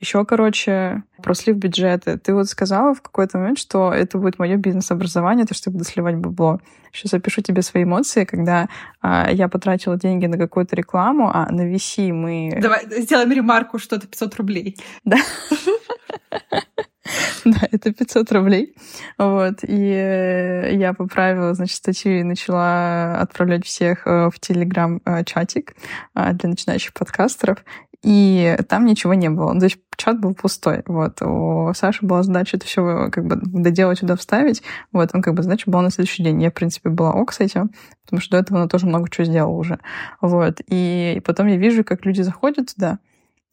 Еще, 0.00 0.24
короче, 0.24 1.02
про 1.22 1.34
слив 1.34 1.56
бюджета. 1.56 2.18
Ты 2.18 2.34
вот 2.34 2.48
сказала 2.48 2.94
в 2.94 3.02
какой-то 3.02 3.38
момент, 3.38 3.58
что 3.58 3.92
это 3.92 4.16
будет 4.16 4.38
мое 4.38 4.56
бизнес-образование, 4.56 5.44
то, 5.44 5.54
что 5.54 5.68
я 5.68 5.72
буду 5.72 5.84
сливать 5.84 6.16
бабло. 6.16 6.60
Сейчас 6.92 7.14
опишу 7.14 7.42
тебе 7.42 7.62
свои 7.62 7.84
эмоции, 7.84 8.24
когда 8.24 8.68
а, 9.00 9.30
я 9.30 9.48
потратила 9.48 9.98
деньги 9.98 10.26
на 10.26 10.38
какую-то 10.38 10.76
рекламу, 10.76 11.30
а 11.32 11.50
на 11.50 11.62
VC 11.70 12.12
мы... 12.12 12.58
Давай 12.60 12.86
сделаем 13.02 13.30
ремарку, 13.32 13.78
что 13.78 13.96
это 13.96 14.06
500 14.06 14.36
рублей. 14.36 14.78
Да. 15.04 15.18
Да, 17.44 17.68
это 17.70 17.92
500 17.92 18.32
рублей. 18.32 18.74
Вот. 19.18 19.64
И 19.64 19.92
э, 19.92 20.74
я 20.74 20.92
поправила, 20.94 21.54
значит, 21.54 21.76
статью 21.76 22.20
и 22.20 22.22
начала 22.22 23.16
отправлять 23.20 23.66
всех 23.66 24.06
э, 24.06 24.30
в 24.30 24.38
Телеграм-чатик 24.38 25.74
э, 26.14 26.32
для 26.34 26.48
начинающих 26.48 26.92
подкастеров. 26.92 27.64
И 28.02 28.56
там 28.68 28.84
ничего 28.84 29.14
не 29.14 29.30
было. 29.30 29.56
То 29.58 29.66
есть 29.66 29.78
чат 29.96 30.20
был 30.20 30.34
пустой. 30.34 30.82
Вот. 30.86 31.22
У 31.22 31.72
Саши 31.74 32.04
была 32.04 32.22
задача 32.24 32.56
это 32.56 32.66
все 32.66 33.08
как 33.12 33.24
бы 33.24 33.36
доделать 33.36 33.98
сюда 33.98 34.16
вставить. 34.16 34.62
Вот. 34.92 35.10
Он 35.14 35.22
как 35.22 35.34
бы 35.34 35.42
задача 35.42 35.70
была 35.70 35.82
на 35.82 35.90
следующий 35.90 36.24
день. 36.24 36.42
Я, 36.42 36.50
в 36.50 36.54
принципе, 36.54 36.90
была 36.90 37.12
ок 37.12 37.32
с 37.32 37.40
этим, 37.40 37.70
потому 38.04 38.20
что 38.20 38.32
до 38.32 38.38
этого 38.38 38.60
она 38.60 38.68
тоже 38.68 38.86
много 38.86 39.08
чего 39.08 39.24
сделала 39.24 39.54
уже. 39.54 39.78
Вот. 40.20 40.60
И 40.66 41.22
потом 41.24 41.46
я 41.46 41.56
вижу, 41.56 41.84
как 41.84 42.04
люди 42.04 42.22
заходят 42.22 42.74
туда 42.74 42.98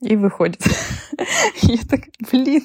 и 0.01 0.15
выходят. 0.15 0.61
Я 1.61 1.77
так, 1.89 2.01
блин, 2.31 2.63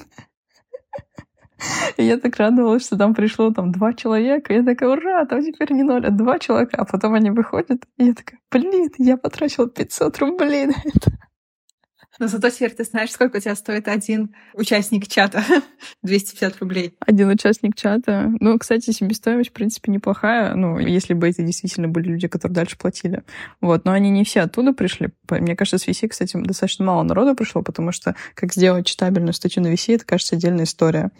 и 1.97 2.03
я 2.03 2.17
так 2.17 2.35
радовалась, 2.37 2.85
что 2.85 2.97
там 2.97 3.13
пришло 3.13 3.51
там 3.51 3.71
два 3.71 3.93
человека. 3.93 4.53
Я 4.53 4.63
такая, 4.63 4.89
ура, 4.89 5.25
там 5.25 5.41
теперь 5.41 5.71
не 5.73 5.83
ноль, 5.83 6.05
а 6.05 6.11
два 6.11 6.39
человека. 6.39 6.77
А 6.77 6.85
потом 6.85 7.13
они 7.13 7.31
выходят, 7.31 7.85
и 7.97 8.05
я 8.05 8.13
такая, 8.13 8.39
блин, 8.51 8.89
я 8.97 9.17
потратила 9.17 9.69
500 9.69 10.19
рублей 10.19 10.67
на 10.67 10.75
это. 10.83 11.11
Но 12.19 12.27
зато 12.27 12.49
теперь 12.49 12.71
ты 12.71 12.83
знаешь, 12.85 13.11
сколько 13.11 13.37
у 13.37 13.39
тебя 13.39 13.55
стоит 13.55 13.87
один 13.87 14.33
участник 14.53 15.07
чата. 15.07 15.43
250 16.03 16.59
рублей. 16.59 16.95
Один 17.05 17.29
участник 17.29 17.75
чата. 17.75 18.31
Ну, 18.39 18.57
кстати, 18.57 18.91
себестоимость, 18.91 19.49
в 19.49 19.53
принципе, 19.53 19.91
неплохая. 19.91 20.55
Ну, 20.55 20.79
если 20.79 21.13
бы 21.13 21.27
это 21.27 21.43
действительно 21.43 21.89
были 21.89 22.09
люди, 22.09 22.27
которые 22.27 22.55
дальше 22.55 22.77
платили. 22.77 23.23
Вот. 23.59 23.83
Но 23.85 23.91
они 23.91 24.09
не 24.11 24.23
все 24.23 24.41
оттуда 24.41 24.71
пришли. 24.71 25.09
Мне 25.29 25.55
кажется, 25.55 25.77
с 25.77 25.87
VC, 25.87 26.07
кстати, 26.07 26.37
достаточно 26.37 26.85
мало 26.85 27.03
народу 27.03 27.35
пришло, 27.35 27.61
потому 27.61 27.91
что 27.91 28.15
как 28.33 28.53
сделать 28.53 28.85
читабельную 28.85 29.33
статью 29.33 29.61
на 29.63 29.73
VC, 29.73 29.95
это, 29.95 30.05
кажется, 30.05 30.35
отдельная 30.35 30.63
история. 30.63 31.11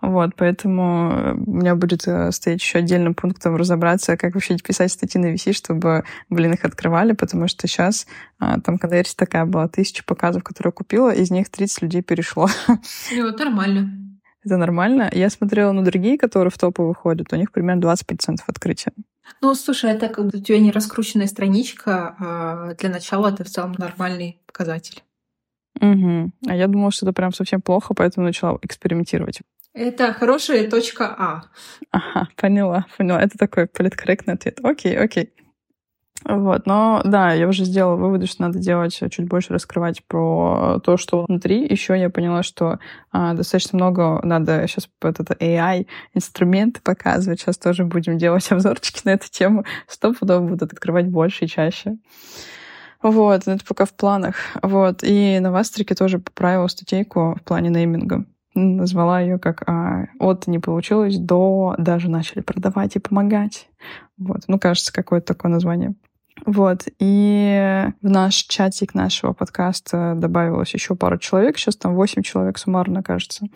Вот, 0.00 0.34
поэтому 0.36 1.10
э, 1.12 1.34
у 1.34 1.52
меня 1.52 1.74
будет 1.74 2.06
э, 2.06 2.32
стоять 2.32 2.60
еще 2.60 2.78
отдельным 2.78 3.14
пунктом 3.14 3.56
разобраться, 3.56 4.16
как 4.16 4.34
вообще 4.34 4.56
писать 4.56 4.92
статьи 4.92 5.20
на 5.20 5.32
VC, 5.34 5.52
чтобы, 5.52 6.04
блин, 6.28 6.52
их 6.54 6.64
открывали, 6.64 7.12
потому 7.12 7.48
что 7.48 7.66
сейчас 7.66 8.06
а, 8.38 8.60
там 8.60 8.78
конверсия 8.78 9.16
такая 9.16 9.44
была, 9.44 9.68
тысяча 9.68 10.04
показов, 10.04 10.42
которые 10.42 10.70
я 10.70 10.72
купила, 10.72 11.14
из 11.14 11.30
них 11.30 11.48
30 11.48 11.82
людей 11.82 12.02
перешло. 12.02 12.48
Ну, 13.12 13.28
это 13.28 13.44
нормально. 13.44 13.90
Это 14.44 14.56
нормально. 14.56 15.10
Я 15.12 15.30
смотрела 15.30 15.72
на 15.72 15.84
другие, 15.84 16.18
которые 16.18 16.50
в 16.50 16.58
топы 16.58 16.82
выходят, 16.82 17.32
у 17.32 17.36
них 17.36 17.52
примерно 17.52 17.80
20% 17.80 18.38
открытия. 18.46 18.92
Ну, 19.40 19.54
слушай, 19.54 19.90
это 19.90 20.08
как 20.08 20.24
у 20.24 20.30
тебя 20.30 20.58
не 20.58 20.70
раскрученная 20.70 21.26
страничка, 21.26 22.16
а 22.18 22.74
для 22.74 22.88
начала 22.88 23.28
это 23.28 23.44
в 23.44 23.48
целом 23.48 23.74
нормальный 23.78 24.40
показатель. 24.46 25.02
Угу. 25.80 26.32
А 26.48 26.56
я 26.56 26.66
думала, 26.66 26.90
что 26.90 27.06
это 27.06 27.12
прям 27.12 27.32
совсем 27.32 27.60
плохо, 27.60 27.94
поэтому 27.94 28.26
начала 28.26 28.58
экспериментировать. 28.62 29.40
Это 29.78 30.12
хорошая 30.12 30.68
точка 30.68 31.14
А. 31.16 31.42
Ага, 31.92 32.28
поняла, 32.34 32.86
поняла. 32.96 33.22
Это 33.22 33.38
такой 33.38 33.68
политкорректный 33.68 34.34
ответ. 34.34 34.58
Окей, 34.64 34.98
окей. 34.98 35.32
Вот, 36.24 36.66
но 36.66 37.00
да, 37.04 37.32
я 37.32 37.46
уже 37.46 37.64
сделала 37.64 37.94
выводы, 37.94 38.26
что 38.26 38.42
надо 38.42 38.58
делать 38.58 38.98
чуть 38.98 39.28
больше 39.28 39.52
раскрывать 39.52 40.04
про 40.04 40.80
то, 40.84 40.96
что 40.96 41.24
внутри. 41.24 41.64
Еще 41.64 41.96
я 41.96 42.10
поняла, 42.10 42.42
что 42.42 42.80
а, 43.12 43.34
достаточно 43.34 43.76
много 43.76 44.20
надо 44.24 44.66
сейчас 44.66 44.88
вот 45.00 45.20
это 45.20 45.34
AI 45.34 45.86
инструменты 46.12 46.80
показывать. 46.82 47.40
Сейчас 47.40 47.56
тоже 47.56 47.84
будем 47.84 48.18
делать 48.18 48.46
обзорчики 48.50 49.02
на 49.04 49.10
эту 49.10 49.30
тему. 49.30 49.64
Стопудово 49.86 50.44
будут 50.44 50.72
открывать 50.72 51.06
больше 51.06 51.44
и 51.44 51.48
чаще. 51.48 51.98
Вот, 53.00 53.46
это 53.46 53.64
пока 53.64 53.84
в 53.84 53.94
планах. 53.94 54.34
Вот, 54.60 55.04
и 55.04 55.38
на 55.38 55.52
Вастрике 55.52 55.94
тоже 55.94 56.18
поправила 56.18 56.66
статейку 56.66 57.38
в 57.40 57.44
плане 57.44 57.70
нейминга 57.70 58.26
назвала 58.58 59.20
ее 59.20 59.38
как 59.38 59.62
а, 59.68 60.06
от 60.18 60.46
не 60.46 60.58
получилось 60.58 61.18
до 61.18 61.74
даже 61.78 62.10
начали 62.10 62.40
продавать 62.40 62.96
и 62.96 63.00
помогать. 63.00 63.68
Вот. 64.16 64.42
Ну, 64.48 64.58
кажется, 64.58 64.92
какое-то 64.92 65.34
такое 65.34 65.50
название. 65.50 65.94
Вот. 66.46 66.86
И 66.98 67.86
в 68.00 68.08
наш 68.08 68.34
чатик 68.34 68.94
нашего 68.94 69.32
подкаста 69.32 70.14
добавилось 70.16 70.74
еще 70.74 70.94
пару 70.94 71.18
человек. 71.18 71.58
Сейчас 71.58 71.76
там 71.76 71.94
8 71.94 72.22
человек 72.22 72.58
суммарно, 72.58 73.02
кажется. 73.02 73.46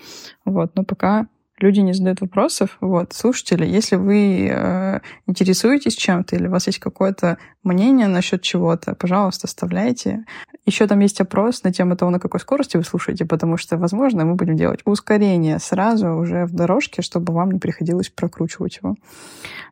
Вот. 0.45 0.73
Но 0.75 0.85
пока 0.85 1.27
люди 1.63 1.81
не 1.81 1.93
задают 1.95 2.21
вопросов. 2.21 2.77
Вот, 2.81 3.13
слушатели, 3.13 3.65
если 3.65 3.97
вы 3.97 4.49
э, 4.51 5.01
интересуетесь 5.27 5.95
чем-то 5.95 6.37
или 6.37 6.49
у 6.49 6.51
вас 6.51 6.67
есть 6.67 6.81
какое-то 6.81 7.39
мнение 7.63 8.09
насчет 8.09 8.43
чего-то, 8.43 8.95
пожалуйста, 8.95 9.47
оставляйте. 9.47 10.25
Еще 10.67 10.87
там 10.87 11.01
есть 11.01 11.21
опрос 11.21 11.63
на 11.63 11.73
тему 11.73 11.97
того, 11.97 12.11
на 12.11 12.21
какой 12.21 12.41
скорости 12.41 12.77
вы 12.77 12.85
слушаете, 12.85 13.25
потому 13.25 13.57
что, 13.57 13.77
возможно, 13.79 14.25
мы 14.25 14.35
будем 14.35 14.57
делать 14.57 14.81
ускорение 14.85 15.59
сразу 15.59 16.09
уже 16.11 16.45
в 16.45 16.53
дорожке, 16.53 17.03
чтобы 17.03 17.33
вам 17.33 17.53
не 17.53 17.59
приходилось 17.59 18.11
прокручивать 18.11 18.79
его. 18.83 18.97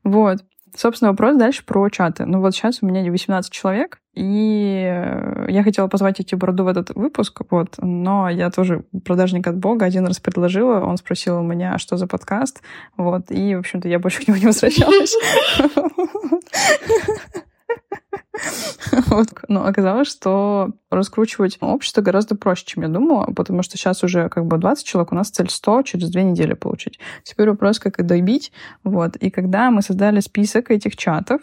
Вот. 0.04 0.44
Собственно, 0.76 1.10
вопрос 1.10 1.36
дальше 1.36 1.64
про 1.64 1.88
чаты. 1.88 2.26
Ну 2.26 2.40
вот 2.40 2.54
сейчас 2.54 2.78
у 2.82 2.86
меня 2.86 3.10
18 3.10 3.52
человек, 3.52 4.00
и 4.14 4.84
э, 4.86 5.46
я 5.48 5.62
хотела 5.62 5.88
позвать 5.88 6.20
эти 6.20 6.34
бороду 6.34 6.64
в 6.64 6.68
этот 6.68 6.90
выпуск, 6.94 7.42
вот, 7.50 7.76
но 7.78 8.28
я 8.28 8.50
тоже 8.50 8.84
продажник 9.04 9.46
от 9.46 9.56
Бога 9.56 9.86
один 9.86 10.06
раз 10.06 10.20
предложила, 10.20 10.80
он 10.80 10.96
спросил 10.96 11.38
у 11.38 11.42
меня, 11.42 11.74
а 11.74 11.78
что 11.78 11.96
за 11.96 12.06
подкаст, 12.06 12.62
вот, 12.96 13.30
и, 13.30 13.54
в 13.54 13.60
общем-то, 13.60 13.88
я 13.88 13.98
больше 13.98 14.24
к 14.24 14.28
нему 14.28 14.38
не 14.38 14.46
возвращалась. 14.46 15.14
Вот. 19.06 19.28
Но 19.48 19.66
оказалось, 19.66 20.08
что 20.08 20.70
раскручивать 20.90 21.58
общество 21.60 22.00
гораздо 22.00 22.36
проще, 22.36 22.64
чем 22.66 22.82
я 22.82 22.88
думала, 22.88 23.26
потому 23.34 23.62
что 23.62 23.76
сейчас 23.76 24.02
уже 24.02 24.28
как 24.28 24.46
бы 24.46 24.58
20 24.58 24.84
человек, 24.84 25.12
у 25.12 25.14
нас 25.14 25.30
цель 25.30 25.50
100 25.50 25.82
через 25.82 26.10
две 26.10 26.22
недели 26.22 26.54
получить. 26.54 26.98
Теперь 27.22 27.48
вопрос, 27.50 27.78
как 27.78 27.98
и 27.98 28.02
добить. 28.02 28.52
Вот. 28.84 29.16
И 29.16 29.30
когда 29.30 29.70
мы 29.70 29.82
создали 29.82 30.20
список 30.20 30.70
этих 30.70 30.96
чатов, 30.96 31.40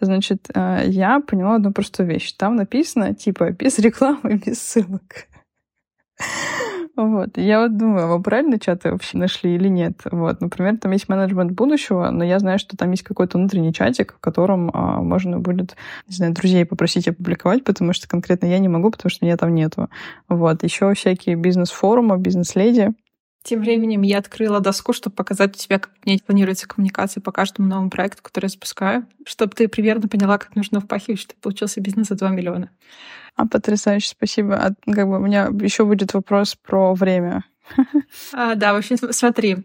значит, 0.00 0.48
э, 0.54 0.84
я 0.86 1.20
поняла 1.20 1.56
одну 1.56 1.72
простую 1.72 2.08
вещь. 2.08 2.32
Там 2.32 2.56
написано, 2.56 3.14
типа, 3.14 3.50
без 3.50 3.78
рекламы, 3.78 4.40
без 4.46 4.60
ссылок. 4.60 5.26
Вот. 7.00 7.38
Я 7.38 7.62
вот 7.62 7.78
думаю, 7.78 8.08
вы 8.08 8.22
правильно 8.22 8.58
чаты 8.58 8.92
вообще 8.92 9.16
нашли 9.16 9.54
или 9.54 9.68
нет? 9.68 10.02
Вот. 10.10 10.42
Например, 10.42 10.76
там 10.76 10.92
есть 10.92 11.08
менеджмент 11.08 11.52
будущего, 11.52 12.10
но 12.10 12.22
я 12.22 12.38
знаю, 12.38 12.58
что 12.58 12.76
там 12.76 12.90
есть 12.90 13.02
какой-то 13.02 13.38
внутренний 13.38 13.72
чатик, 13.72 14.12
в 14.12 14.20
котором 14.20 14.70
а, 14.74 15.00
можно 15.00 15.38
будет, 15.38 15.76
не 16.08 16.14
знаю, 16.14 16.34
друзей 16.34 16.66
попросить 16.66 17.08
опубликовать, 17.08 17.64
потому 17.64 17.94
что 17.94 18.06
конкретно 18.06 18.46
я 18.46 18.58
не 18.58 18.68
могу, 18.68 18.90
потому 18.90 19.08
что 19.08 19.24
меня 19.24 19.38
там 19.38 19.54
нету. 19.54 19.88
Вот. 20.28 20.62
Еще 20.62 20.92
всякие 20.92 21.36
бизнес-форумы, 21.36 22.18
бизнес-леди. 22.18 22.92
Тем 23.42 23.60
временем 23.60 24.02
я 24.02 24.18
открыла 24.18 24.60
доску, 24.60 24.92
чтобы 24.92 25.16
показать 25.16 25.56
тебе, 25.56 25.78
как 25.78 25.92
меня 26.04 26.18
планируется 26.24 26.68
коммуникация 26.68 27.22
по 27.22 27.32
каждому 27.32 27.68
новому 27.68 27.88
проекту, 27.88 28.22
который 28.22 28.46
я 28.46 28.50
запускаю, 28.50 29.06
чтобы 29.24 29.54
ты 29.54 29.66
примерно 29.66 30.08
поняла, 30.08 30.36
как 30.36 30.54
нужно 30.56 30.80
впахивать, 30.80 31.20
чтобы 31.20 31.40
получился 31.40 31.80
бизнес 31.80 32.08
за 32.08 32.16
2 32.16 32.30
миллиона. 32.30 32.70
А, 33.36 33.46
потрясающе, 33.46 34.08
спасибо. 34.08 34.56
А, 34.56 34.74
как 34.92 35.08
бы 35.08 35.16
у 35.16 35.20
меня 35.20 35.50
еще 35.60 35.86
будет 35.86 36.12
вопрос 36.12 36.54
про 36.54 36.94
время. 36.94 37.44
А, 38.32 38.56
да, 38.56 38.74
в 38.74 38.76
общем, 38.76 38.96
смотри. 38.96 39.64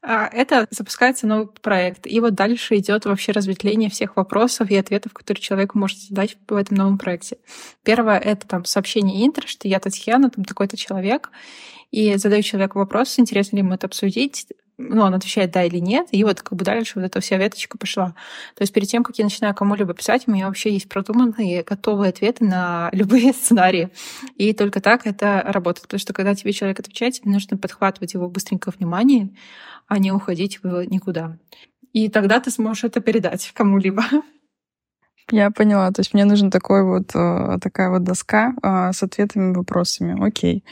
А, 0.00 0.28
это 0.28 0.66
запускается 0.70 1.26
новый 1.26 1.48
проект. 1.48 2.06
И 2.06 2.20
вот 2.20 2.34
дальше 2.34 2.76
идет 2.76 3.04
вообще 3.04 3.32
разветвление 3.32 3.90
всех 3.90 4.16
вопросов 4.16 4.70
и 4.70 4.76
ответов, 4.76 5.12
которые 5.12 5.42
человек 5.42 5.74
может 5.74 5.98
задать 5.98 6.36
в 6.48 6.54
этом 6.54 6.76
новом 6.76 6.98
проекте. 6.98 7.38
Первое— 7.82 8.18
это 8.18 8.46
там 8.46 8.64
сообщение 8.64 9.26
интро, 9.26 9.46
что 9.46 9.66
я 9.66 9.80
Татьяна, 9.80 10.30
там 10.30 10.44
такой-то 10.44 10.76
человек, 10.76 11.30
и 11.90 12.16
задаю 12.16 12.42
человеку 12.42 12.78
вопрос, 12.78 13.18
интересно 13.18 13.56
ли 13.56 13.62
ему 13.62 13.74
это 13.74 13.86
обсудить, 13.86 14.46
ну, 14.78 15.02
он 15.02 15.12
отвечает 15.12 15.50
да 15.50 15.64
или 15.64 15.78
нет, 15.78 16.06
и 16.12 16.22
вот 16.22 16.40
как 16.40 16.56
бы 16.56 16.64
дальше 16.64 16.92
вот 16.94 17.04
эта 17.04 17.20
вся 17.20 17.36
веточка 17.36 17.76
пошла. 17.76 18.14
То 18.54 18.62
есть 18.62 18.72
перед 18.72 18.88
тем, 18.88 19.02
как 19.02 19.18
я 19.18 19.24
начинаю 19.24 19.54
кому-либо 19.54 19.92
писать, 19.92 20.24
у 20.26 20.30
меня 20.30 20.46
вообще 20.46 20.72
есть 20.72 20.88
продуманные, 20.88 21.64
готовые 21.64 22.10
ответы 22.10 22.44
на 22.44 22.88
любые 22.92 23.32
сценарии. 23.32 23.90
И 24.36 24.52
только 24.52 24.80
так 24.80 25.06
это 25.06 25.42
работает. 25.44 25.82
Потому 25.82 25.98
что 25.98 26.12
когда 26.12 26.34
тебе 26.36 26.52
человек 26.52 26.78
отвечает, 26.78 27.14
тебе 27.14 27.32
нужно 27.32 27.56
подхватывать 27.56 28.14
его 28.14 28.28
быстренько 28.28 28.70
внимание, 28.70 29.30
а 29.88 29.98
не 29.98 30.12
уходить 30.12 30.62
в 30.62 30.84
никуда. 30.84 31.36
И 31.92 32.08
тогда 32.08 32.38
ты 32.40 32.50
сможешь 32.50 32.84
это 32.84 33.00
передать 33.00 33.50
кому-либо. 33.54 34.04
Я 35.30 35.50
поняла. 35.50 35.90
То 35.90 36.00
есть 36.00 36.14
мне 36.14 36.24
нужна 36.24 36.50
такой 36.50 36.84
вот, 36.84 37.10
э, 37.14 37.58
такая 37.60 37.90
вот 37.90 38.02
доска 38.04 38.54
э, 38.62 38.92
с 38.92 39.02
ответами 39.02 39.52
вопросами. 39.54 40.16
Окей. 40.26 40.64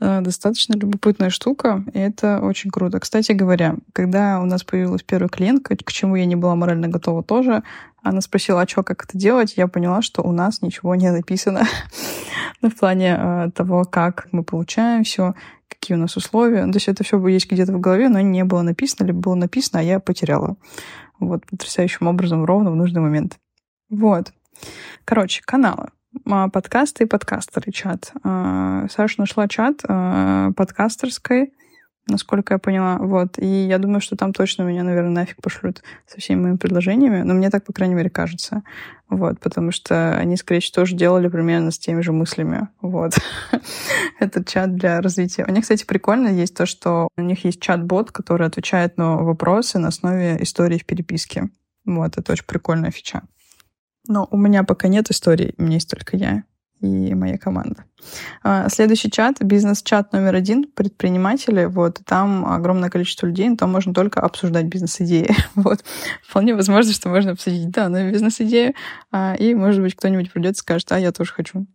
Э, 0.00 0.20
достаточно 0.20 0.74
любопытная 0.74 1.30
штука, 1.30 1.84
и 1.94 1.98
это 1.98 2.40
очень 2.40 2.70
круто. 2.70 2.98
Кстати 2.98 3.32
говоря, 3.32 3.76
когда 3.92 4.40
у 4.40 4.44
нас 4.44 4.64
появилась 4.64 5.02
первая 5.02 5.28
клиентка, 5.28 5.76
к 5.76 5.92
чему 5.92 6.16
я 6.16 6.26
не 6.26 6.34
была 6.34 6.56
морально 6.56 6.88
готова 6.88 7.22
тоже, 7.22 7.62
она 8.02 8.20
спросила, 8.20 8.62
а 8.62 8.68
что, 8.68 8.82
как 8.82 9.04
это 9.04 9.16
делать, 9.16 9.54
я 9.56 9.68
поняла, 9.68 10.02
что 10.02 10.22
у 10.22 10.32
нас 10.32 10.62
ничего 10.62 10.94
не 10.94 11.10
написано 11.10 11.66
ну, 12.62 12.70
в 12.70 12.76
плане 12.76 13.50
того, 13.54 13.84
как 13.84 14.28
мы 14.32 14.42
получаем 14.44 15.04
все, 15.04 15.34
какие 15.68 15.96
у 15.96 16.00
нас 16.00 16.16
условия. 16.16 16.64
То 16.66 16.76
есть 16.76 16.88
это 16.88 17.04
все 17.04 17.24
есть 17.28 17.50
где-то 17.50 17.72
в 17.72 17.80
голове, 17.80 18.08
но 18.08 18.20
не 18.20 18.44
было 18.44 18.62
написано, 18.62 19.06
либо 19.06 19.20
было 19.20 19.34
написано, 19.34 19.80
а 19.80 19.82
я 19.82 20.00
потеряла. 20.00 20.56
Вот, 21.18 21.46
потрясающим 21.46 22.06
образом, 22.08 22.44
ровно 22.44 22.70
в 22.70 22.76
нужный 22.76 23.00
момент. 23.00 23.38
Вот. 23.88 24.32
Короче, 25.04 25.42
каналы. 25.44 25.90
А, 26.26 26.48
подкасты 26.48 27.04
и 27.04 27.06
подкастеры 27.06 27.72
чат. 27.72 28.12
А, 28.22 28.86
Саша 28.90 29.20
нашла 29.20 29.48
чат 29.48 29.80
а, 29.88 30.52
подкастерской, 30.52 31.52
насколько 32.06 32.54
я 32.54 32.58
поняла. 32.58 32.98
Вот. 32.98 33.38
И 33.38 33.46
я 33.46 33.78
думаю, 33.78 34.00
что 34.00 34.16
там 34.16 34.32
точно 34.32 34.62
меня, 34.62 34.82
наверное, 34.82 35.10
нафиг 35.10 35.36
пошлют 35.40 35.82
со 36.06 36.20
всеми 36.20 36.40
моими 36.40 36.56
предложениями. 36.56 37.22
Но 37.22 37.34
мне 37.34 37.50
так, 37.50 37.64
по 37.64 37.72
крайней 37.72 37.94
мере, 37.94 38.10
кажется. 38.10 38.62
Вот. 39.08 39.40
Потому 39.40 39.70
что 39.72 40.14
они, 40.14 40.36
скорее 40.36 40.60
всего, 40.60 40.82
тоже 40.82 40.96
делали 40.96 41.28
примерно 41.28 41.70
с 41.70 41.78
теми 41.78 42.00
же 42.00 42.12
мыслями. 42.12 42.68
Вот. 42.80 43.14
Этот 44.20 44.48
чат 44.48 44.74
для 44.74 45.00
развития. 45.00 45.44
У 45.46 45.52
них, 45.52 45.62
кстати, 45.62 45.84
прикольно 45.84 46.28
есть 46.28 46.56
то, 46.56 46.66
что 46.66 47.08
у 47.16 47.22
них 47.22 47.44
есть 47.44 47.60
чат-бот, 47.60 48.10
который 48.10 48.46
отвечает 48.46 48.96
на 48.98 49.16
вопросы 49.16 49.78
на 49.78 49.88
основе 49.88 50.36
истории 50.40 50.78
в 50.78 50.86
переписке. 50.86 51.50
Вот. 51.84 52.18
Это 52.18 52.32
очень 52.32 52.46
прикольная 52.46 52.90
фича. 52.90 53.22
Но 54.08 54.26
у 54.30 54.36
меня 54.36 54.64
пока 54.64 54.88
нет 54.88 55.10
истории, 55.10 55.54
у 55.58 55.62
меня 55.62 55.74
есть 55.74 55.88
только 55.88 56.16
я 56.16 56.42
и 56.82 57.14
моя 57.14 57.38
команда. 57.38 57.84
А, 58.42 58.68
следующий 58.68 59.10
чат, 59.10 59.40
бизнес-чат 59.40 60.12
номер 60.12 60.34
один, 60.34 60.64
предприниматели, 60.64 61.64
вот, 61.64 62.00
там 62.04 62.44
огромное 62.44 62.90
количество 62.90 63.26
людей, 63.26 63.48
но 63.48 63.56
там 63.56 63.70
можно 63.70 63.94
только 63.94 64.20
обсуждать 64.20 64.66
бизнес-идеи, 64.66 65.30
вот. 65.54 65.84
Вполне 66.26 66.54
возможно, 66.54 66.92
что 66.92 67.08
можно 67.08 67.32
обсудить, 67.32 67.70
да, 67.70 67.88
но 67.88 68.10
бизнес-идею, 68.10 68.74
а, 69.10 69.34
и, 69.34 69.54
может 69.54 69.80
быть, 69.80 69.94
кто-нибудь 69.94 70.32
придет 70.32 70.54
и 70.54 70.58
скажет, 70.58 70.90
а, 70.92 70.98
я 70.98 71.12
тоже 71.12 71.32
хочу. 71.32 71.66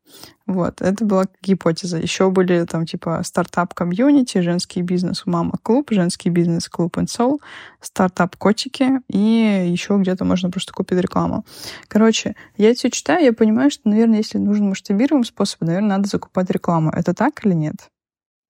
Вот, 0.48 0.82
это 0.82 1.04
была 1.04 1.26
гипотеза. 1.42 1.98
Еще 1.98 2.32
были 2.32 2.64
там 2.64 2.86
типа 2.86 3.22
стартап-комьюнити, 3.22 4.40
женский 4.40 4.82
бизнес 4.82 5.24
мама-клуб, 5.26 5.90
женский 5.92 6.30
бизнес-клуб 6.30 6.98
Инсол, 6.98 7.42
стартап-котики 7.82 9.02
и 9.10 9.68
еще 9.70 9.98
где-то 9.98 10.24
можно 10.24 10.50
просто 10.50 10.72
купить 10.72 11.00
рекламу. 11.00 11.46
Короче, 11.90 12.38
я 12.56 12.74
все 12.74 12.90
читаю, 12.90 13.26
я 13.26 13.34
понимаю, 13.34 13.70
что, 13.70 13.90
наверное, 13.90 14.20
если 14.20 14.38
нужен 14.38 14.70
масштабируемый 14.70 15.26
способ, 15.26 15.62
наверное, 15.62 15.98
надо 15.98 16.08
закупать 16.08 16.50
рекламу. 16.50 16.92
Это 16.92 17.14
так 17.14 17.46
или 17.46 17.54
нет? 17.54 17.76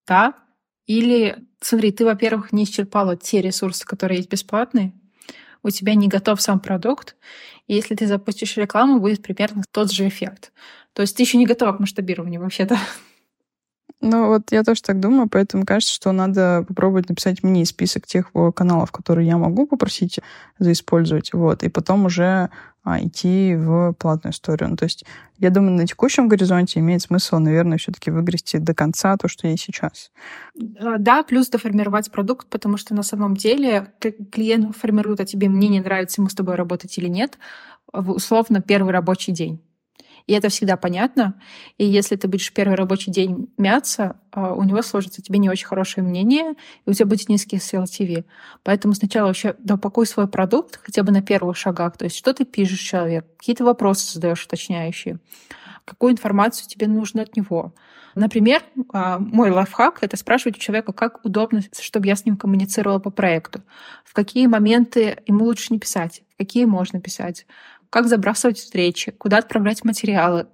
Да. 0.08 0.36
Или, 0.86 1.36
смотри, 1.60 1.92
ты, 1.92 2.06
во-первых, 2.06 2.54
не 2.54 2.66
исчерпала 2.66 3.18
те 3.18 3.42
ресурсы, 3.42 3.86
которые 3.86 4.18
есть 4.18 4.30
бесплатные, 4.30 4.94
у 5.64 5.72
тебя 5.72 5.96
не 5.96 6.08
готов 6.08 6.42
сам 6.42 6.60
продукт, 6.60 7.16
и 7.66 7.74
если 7.74 7.96
ты 7.96 8.08
запустишь 8.08 8.56
рекламу, 8.56 9.00
будет 9.00 9.24
примерно 9.24 9.64
тот 9.72 9.92
же 9.92 10.08
эффект. 10.08 10.54
То 10.98 11.02
есть 11.02 11.16
ты 11.16 11.22
еще 11.22 11.38
не 11.38 11.46
готова 11.46 11.74
к 11.74 11.80
масштабированию 11.80 12.42
вообще-то. 12.42 12.76
Ну 14.02 14.30
вот 14.30 14.52
я 14.52 14.64
тоже 14.64 14.82
так 14.82 15.00
думаю, 15.00 15.30
поэтому 15.30 15.64
кажется, 15.64 15.94
что 15.94 16.12
надо 16.12 16.66
попробовать 16.68 17.08
написать 17.08 17.44
мне 17.44 17.68
список 17.68 18.08
тех 18.08 18.32
каналов, 18.56 18.92
которые 18.92 19.28
я 19.28 19.38
могу 19.38 19.68
попросить 19.68 20.20
заиспользовать, 20.58 21.34
вот, 21.34 21.62
и 21.62 21.70
потом 21.70 22.06
уже 22.06 22.50
а, 22.84 23.00
идти 23.00 23.54
в 23.56 23.94
платную 23.94 24.34
историю. 24.34 24.72
Ну, 24.72 24.76
то 24.76 24.86
есть 24.86 25.06
я 25.38 25.52
думаю, 25.52 25.74
на 25.74 25.86
текущем 25.86 26.28
горизонте 26.28 26.80
имеет 26.80 27.04
смысл, 27.04 27.38
наверное, 27.38 27.78
все-таки 27.78 28.10
выгрести 28.10 28.58
до 28.58 28.74
конца 28.74 29.18
то, 29.18 29.28
что 29.28 29.48
есть 29.48 29.66
сейчас. 29.66 30.12
А, 30.80 30.98
да, 30.98 31.22
плюс 31.22 31.48
доформировать 31.50 32.12
продукт, 32.12 32.48
потому 32.48 32.78
что 32.78 32.96
на 32.96 33.04
самом 33.04 33.36
деле 33.36 33.94
клиент 34.32 34.76
формирует 34.76 35.20
о 35.20 35.26
тебе 35.26 35.48
мнение, 35.48 35.84
нравится 35.84 36.22
ему 36.22 36.30
с 36.30 36.34
тобой 36.34 36.56
работать 36.56 36.98
или 36.98 37.08
нет, 37.08 37.38
условно 37.94 38.62
первый 38.62 38.92
рабочий 38.94 39.32
день. 39.32 39.62
И 40.28 40.34
это 40.34 40.50
всегда 40.50 40.76
понятно. 40.76 41.40
И 41.78 41.86
если 41.86 42.18
ты 42.18 42.28
будешь 42.28 42.52
первый 42.54 42.76
рабочий 42.76 43.12
день 43.12 43.50
мяться, 43.58 44.18
а, 44.32 44.54
у 44.54 44.64
него 44.64 44.82
сложится 44.82 45.22
тебе 45.22 45.40
не 45.40 45.50
очень 45.50 45.66
хорошее 45.66 46.06
мнение, 46.06 46.54
и 46.86 46.90
у 46.90 46.94
тебя 46.94 47.06
будет 47.06 47.30
низкий 47.30 47.58
CLTV. 47.58 48.26
Поэтому 48.64 48.94
сначала 48.94 49.28
вообще 49.28 49.56
допакуй 49.58 50.06
свой 50.06 50.28
продукт 50.28 50.80
хотя 50.84 51.04
бы 51.04 51.14
на 51.14 51.22
первых 51.22 51.56
шагах. 51.56 51.98
То 51.98 52.06
есть 52.06 52.18
что 52.18 52.34
ты 52.34 52.44
пишешь 52.44 52.80
человек, 52.80 53.26
какие-то 53.38 53.64
вопросы 53.64 54.14
задаешь 54.14 54.44
уточняющие, 54.44 55.20
какую 55.86 56.12
информацию 56.12 56.68
тебе 56.68 56.88
нужно 56.88 57.22
от 57.22 57.38
него. 57.38 57.74
Например, 58.18 58.64
а, 58.92 59.20
мой 59.20 59.52
лайфхак— 59.52 60.00
это 60.02 60.18
спрашивать 60.18 60.58
у 60.58 60.60
человека, 60.60 60.92
как 60.92 61.24
удобно, 61.24 61.62
чтобы 61.80 62.08
я 62.08 62.16
с 62.16 62.26
ним 62.26 62.36
коммуницировала 62.36 62.98
по 63.00 63.12
проекту, 63.12 63.62
в 64.04 64.14
какие 64.14 64.48
моменты 64.48 65.20
ему 65.28 65.46
лучше 65.46 65.72
не 65.72 65.80
писать, 65.80 66.24
в 66.34 66.38
какие 66.38 66.66
можно 66.66 67.00
писать, 67.00 67.46
как 67.90 68.08
забрасывать 68.08 68.58
встречи, 68.58 69.12
куда 69.12 69.38
отправлять 69.38 69.84
материалы. 69.84 70.48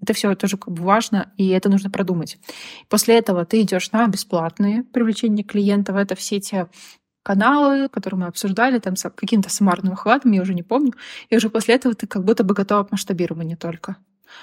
Это 0.00 0.12
все 0.12 0.34
тоже 0.34 0.56
как 0.56 0.74
бы 0.74 0.82
важно, 0.82 1.32
и 1.36 1.48
это 1.48 1.68
нужно 1.68 1.90
продумать. 1.90 2.38
После 2.88 3.16
этого 3.16 3.44
ты 3.44 3.62
идешь 3.62 3.92
на 3.92 4.06
бесплатные 4.08 4.82
привлечения 4.84 5.44
клиентов. 5.44 5.96
Это 5.96 6.14
все 6.14 6.40
те 6.40 6.68
каналы, 7.22 7.88
которые 7.88 8.20
мы 8.20 8.26
обсуждали, 8.26 8.78
там 8.78 8.96
с 8.96 9.08
каким-то 9.10 9.50
суммарным 9.50 9.92
охватом, 9.92 10.32
я 10.32 10.42
уже 10.42 10.54
не 10.54 10.62
помню. 10.62 10.94
И 11.28 11.36
уже 11.36 11.50
после 11.50 11.76
этого 11.76 11.94
ты 11.94 12.06
как 12.06 12.24
будто 12.24 12.42
бы 12.42 12.54
готова 12.54 12.84
к 12.84 12.90
масштабированию 12.90 13.56
только. 13.56 13.96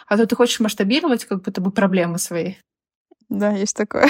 А 0.07 0.17
то 0.17 0.25
ты 0.25 0.35
хочешь 0.35 0.59
масштабировать 0.59 1.25
как 1.25 1.43
будто 1.43 1.61
бы 1.61 1.71
проблемы 1.71 2.17
свои. 2.17 2.55
Да, 3.27 3.51
есть 3.51 3.75
такое. 3.75 4.09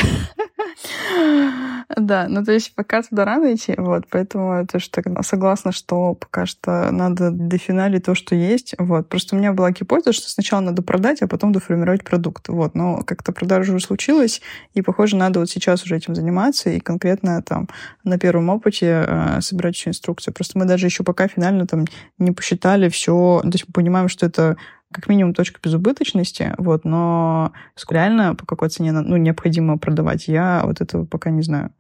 Да, 1.97 2.27
ну 2.29 2.43
то 2.43 2.51
есть 2.51 2.75
пока 2.75 3.01
туда 3.01 3.25
рано 3.25 3.53
идти, 3.53 3.73
вот, 3.77 4.05
поэтому 4.09 4.59
я 4.59 4.65
тоже 4.65 4.89
так 4.89 5.05
согласна, 5.25 5.71
что 5.71 6.13
пока 6.13 6.45
что 6.45 6.91
надо 6.91 7.31
дофиналить 7.31 8.05
то, 8.05 8.15
что 8.15 8.35
есть, 8.35 8.75
вот. 8.77 9.09
Просто 9.09 9.35
у 9.35 9.39
меня 9.39 9.53
была 9.53 9.71
гипотеза, 9.71 10.13
что 10.13 10.29
сначала 10.29 10.61
надо 10.61 10.83
продать, 10.83 11.21
а 11.21 11.27
потом 11.27 11.51
доформировать 11.51 12.03
продукт, 12.03 12.47
вот. 12.49 12.75
Но 12.75 13.01
как-то 13.03 13.31
продажа 13.31 13.73
уже 13.73 13.85
случилась, 13.85 14.41
и, 14.73 14.81
похоже, 14.81 15.15
надо 15.15 15.39
вот 15.39 15.49
сейчас 15.49 15.83
уже 15.83 15.97
этим 15.97 16.15
заниматься 16.15 16.69
и 16.69 16.79
конкретно 16.79 17.41
там 17.41 17.67
на 18.03 18.19
первом 18.19 18.49
опыте 18.49 19.05
э, 19.07 19.41
собирать 19.41 19.75
еще 19.75 19.89
инструкцию. 19.89 20.33
Просто 20.33 20.59
мы 20.59 20.65
даже 20.65 20.85
еще 20.85 21.03
пока 21.03 21.27
финально 21.27 21.65
там 21.65 21.85
не 22.17 22.31
посчитали 22.31 22.89
все, 22.89 23.39
то 23.41 23.49
есть 23.51 23.65
мы 23.67 23.73
понимаем, 23.73 24.09
что 24.09 24.25
это 24.25 24.57
как 24.91 25.07
минимум 25.07 25.33
точка 25.33 25.59
безубыточности, 25.61 26.53
вот, 26.57 26.83
но 26.83 27.53
реально 27.89 28.35
по 28.35 28.45
какой 28.45 28.69
цене 28.69 28.91
ну, 28.91 29.17
необходимо 29.17 29.77
продавать, 29.77 30.27
я 30.27 30.61
вот 30.65 30.81
этого 30.81 31.05
пока 31.05 31.29
не 31.29 31.43
знаю, 31.43 31.71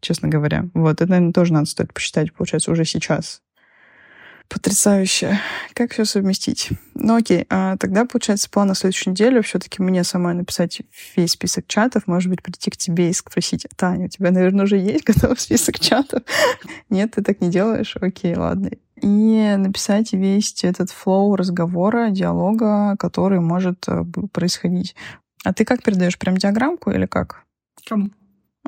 честно 0.00 0.28
говоря. 0.28 0.68
Вот, 0.72 1.00
это, 1.00 1.10
наверное, 1.10 1.32
тоже 1.32 1.52
надо 1.52 1.66
стоит 1.66 1.92
посчитать, 1.92 2.32
получается, 2.32 2.72
уже 2.72 2.84
сейчас. 2.84 3.42
Потрясающе. 4.48 5.40
Как 5.74 5.92
все 5.92 6.04
совместить? 6.04 6.70
Ну 6.94 7.16
окей, 7.16 7.46
а 7.50 7.76
тогда, 7.78 8.04
получается, 8.04 8.48
план 8.48 8.68
на 8.68 8.74
следующую 8.74 9.12
неделю 9.12 9.42
все-таки 9.42 9.82
мне 9.82 10.04
самой 10.04 10.34
написать 10.34 10.82
весь 11.16 11.32
список 11.32 11.66
чатов, 11.66 12.06
может 12.06 12.30
быть, 12.30 12.42
прийти 12.42 12.70
к 12.70 12.76
тебе 12.76 13.10
и 13.10 13.12
спросить, 13.12 13.66
Таня, 13.76 14.06
у 14.06 14.08
тебя, 14.08 14.30
наверное, 14.30 14.64
уже 14.64 14.76
есть 14.76 15.04
готовый 15.06 15.36
список 15.36 15.80
чатов? 15.80 16.22
Нет, 16.90 17.12
ты 17.16 17.22
так 17.22 17.40
не 17.40 17.50
делаешь? 17.50 17.96
Окей, 18.00 18.36
ладно 18.36 18.70
и 19.00 19.54
написать 19.56 20.12
весь 20.12 20.64
этот 20.64 20.90
флоу 20.90 21.36
разговора, 21.36 22.10
диалога, 22.10 22.96
который 22.98 23.40
может 23.40 23.84
э, 23.88 24.04
происходить. 24.32 24.94
А 25.44 25.52
ты 25.52 25.64
как 25.64 25.82
передаешь? 25.82 26.18
Прям 26.18 26.36
диаграммку 26.36 26.90
или 26.90 27.06
как? 27.06 27.44
Кому? 27.86 28.10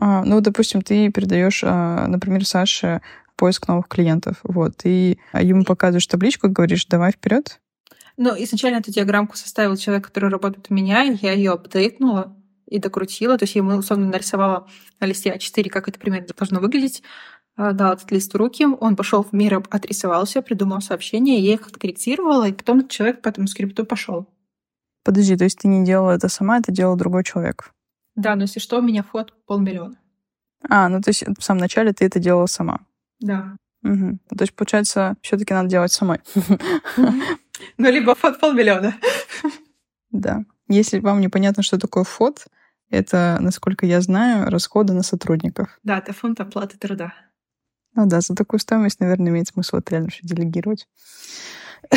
А, 0.01 0.25
ну, 0.25 0.41
допустим, 0.41 0.83
ты 0.83 1.11
передаешь, 1.11 1.63
а, 1.65 2.07
например, 2.07 2.47
Саше 2.47 3.01
поиск 3.37 3.69
новых 3.69 3.89
клиентов, 3.89 4.41
вот, 4.43 4.81
и 4.85 5.19
ему 5.33 5.65
показываешь 5.65 6.07
табличку, 6.07 6.49
говоришь, 6.49 6.87
давай 6.87 7.13
вперед. 7.13 7.61
Ну, 8.17 8.31
изначально 8.37 8.79
эту 8.79 8.91
диаграммку 8.91 9.37
составил 9.37 9.77
человек, 9.77 10.07
который 10.07 10.29
работает 10.29 10.67
у 10.71 10.75
меня, 10.75 11.03
я 11.03 11.33
ее 11.33 11.53
апдейтнула 11.53 12.37
и 12.67 12.79
докрутила, 12.81 13.39
то 13.39 13.45
есть 13.45 13.55
я 13.55 13.61
ему, 13.61 13.77
условно, 13.77 14.07
нарисовала 14.07 14.69
на 15.01 15.07
листе 15.07 15.33
А4, 15.33 15.69
как 15.69 15.89
это 15.89 15.99
примерно 16.01 16.27
должно 16.37 16.61
выглядеть, 16.61 17.03
дал 17.59 17.93
этот 17.93 18.11
лист 18.13 18.33
в 18.33 18.37
руки, 18.37 18.65
он 18.65 18.97
пошел 18.97 19.23
в 19.23 19.33
мир, 19.33 19.63
отрисовался, 19.69 20.41
придумал 20.41 20.81
сообщение, 20.81 21.41
я 21.41 21.55
их 21.55 21.67
откорректировала, 21.67 22.49
и 22.49 22.53
потом 22.53 22.89
человек 22.89 23.21
по 23.21 23.29
этому 23.29 23.49
скрипту 23.49 23.85
пошел. 23.85 24.27
Подожди, 25.05 25.37
то 25.37 25.45
есть 25.45 25.59
ты 25.59 25.69
не 25.69 25.85
делала 25.85 26.13
это 26.13 26.29
сама, 26.29 26.59
это 26.59 26.73
делал 26.73 26.97
другой 26.97 27.25
человек? 27.25 27.75
Да, 28.15 28.35
но 28.37 28.43
если 28.43 28.61
что, 28.61 28.79
у 28.79 28.83
меня 28.83 29.03
вход 29.03 29.35
полмиллиона. 29.47 29.97
А, 30.69 30.89
ну 30.89 31.01
то 31.01 31.11
есть 31.11 31.25
в 31.39 31.43
самом 31.43 31.61
начале 31.61 31.93
ты 31.93 32.05
это 32.07 32.19
делала 32.19 32.47
сама? 32.47 32.81
Да. 33.21 33.57
Угу. 33.85 34.19
То 34.37 34.43
есть, 34.43 34.55
получается, 34.55 35.15
все-таки 35.23 35.55
надо 35.55 35.69
делать 35.69 35.93
самой. 35.93 36.21
Ну, 37.77 37.91
либо 37.91 38.15
фот 38.15 38.39
полмиллиона. 38.39 38.95
Да. 40.11 40.45
Если 40.69 41.01
вам 41.01 41.21
непонятно, 41.21 41.63
что 41.63 41.79
такое 41.79 42.05
фот, 42.05 42.47
это, 42.89 43.39
насколько 43.41 43.85
я 43.85 44.01
знаю, 44.01 44.49
расходы 44.49 44.93
на 44.93 45.03
сотрудников. 45.03 45.79
Да, 45.83 45.99
это 45.99 46.13
фонд 46.13 46.41
оплаты 46.41 46.79
труда. 46.79 47.13
Ну 47.99 48.07
да, 48.07 48.21
за 48.21 48.37
такую 48.37 48.61
стоимость, 48.61 49.01
наверное, 49.01 49.33
имеет 49.33 49.49
смысл 49.49 49.79
это 49.79 49.91
реально 49.91 50.11
все 50.11 50.21
делегировать. 50.23 50.87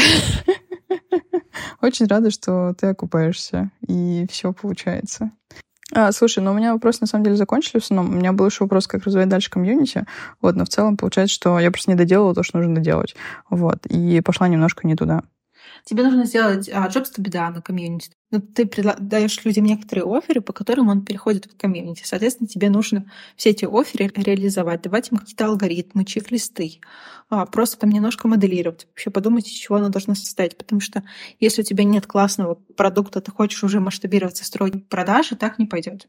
Очень 1.81 2.07
рада, 2.07 2.31
что 2.31 2.73
ты 2.73 2.87
окупаешься, 2.87 3.69
и 3.87 4.25
все 4.31 4.51
получается. 4.51 5.29
А, 5.93 6.11
слушай, 6.11 6.39
ну 6.39 6.53
у 6.53 6.53
меня 6.55 6.73
вопрос 6.73 7.01
на 7.01 7.07
самом 7.07 7.25
деле 7.25 7.35
закончили 7.35 7.77
в 7.79 7.83
основном. 7.83 8.15
У 8.15 8.17
меня 8.17 8.33
был 8.33 8.47
еще 8.47 8.63
вопрос, 8.63 8.87
как 8.87 9.03
развивать 9.03 9.29
дальше 9.29 9.51
комьюнити. 9.51 10.07
Вот, 10.41 10.55
но 10.55 10.65
в 10.65 10.69
целом 10.69 10.97
получается, 10.97 11.35
что 11.35 11.59
я 11.59 11.69
просто 11.69 11.91
не 11.91 11.97
доделала 11.97 12.33
то, 12.33 12.41
что 12.41 12.57
нужно 12.57 12.73
доделать. 12.73 13.15
Вот, 13.51 13.85
и 13.85 14.21
пошла 14.21 14.47
немножко 14.47 14.87
не 14.87 14.95
туда. 14.95 15.21
Тебе 15.83 16.03
нужно 16.03 16.25
сделать 16.25 16.69
а, 16.69 16.87
jobs 16.87 17.07
to 17.15 17.21
be 17.21 17.29
done 17.29 17.55
на 17.55 17.61
комьюнити. 17.61 18.11
Ну, 18.31 18.39
ты 18.39 18.69
даешь 18.99 19.43
людям 19.43 19.65
некоторые 19.65 20.05
оферы, 20.05 20.41
по 20.41 20.53
которым 20.53 20.89
он 20.89 21.03
переходит 21.03 21.45
в 21.45 21.57
комьюнити. 21.57 22.03
Соответственно, 22.05 22.47
тебе 22.47 22.69
нужно 22.69 23.11
все 23.35 23.49
эти 23.49 23.65
оферы 23.65 24.11
реализовать, 24.15 24.81
давать 24.83 25.11
им 25.11 25.17
какие-то 25.17 25.47
алгоритмы, 25.47 26.05
чек-листы, 26.05 26.79
а, 27.29 27.45
просто 27.45 27.77
там 27.79 27.89
немножко 27.89 28.27
моделировать, 28.27 28.87
вообще 28.87 29.09
подумать, 29.09 29.47
из 29.47 29.53
чего 29.53 29.77
оно 29.77 29.89
должно 29.89 30.15
состоять. 30.15 30.57
Потому 30.57 30.79
что 30.79 31.03
если 31.39 31.61
у 31.61 31.65
тебя 31.65 31.83
нет 31.83 32.07
классного 32.07 32.55
продукта, 32.77 33.21
ты 33.21 33.31
хочешь 33.31 33.63
уже 33.63 33.79
масштабироваться, 33.79 34.45
строить 34.45 34.87
продажи, 34.87 35.35
так 35.35 35.59
не 35.59 35.65
пойдет. 35.65 36.07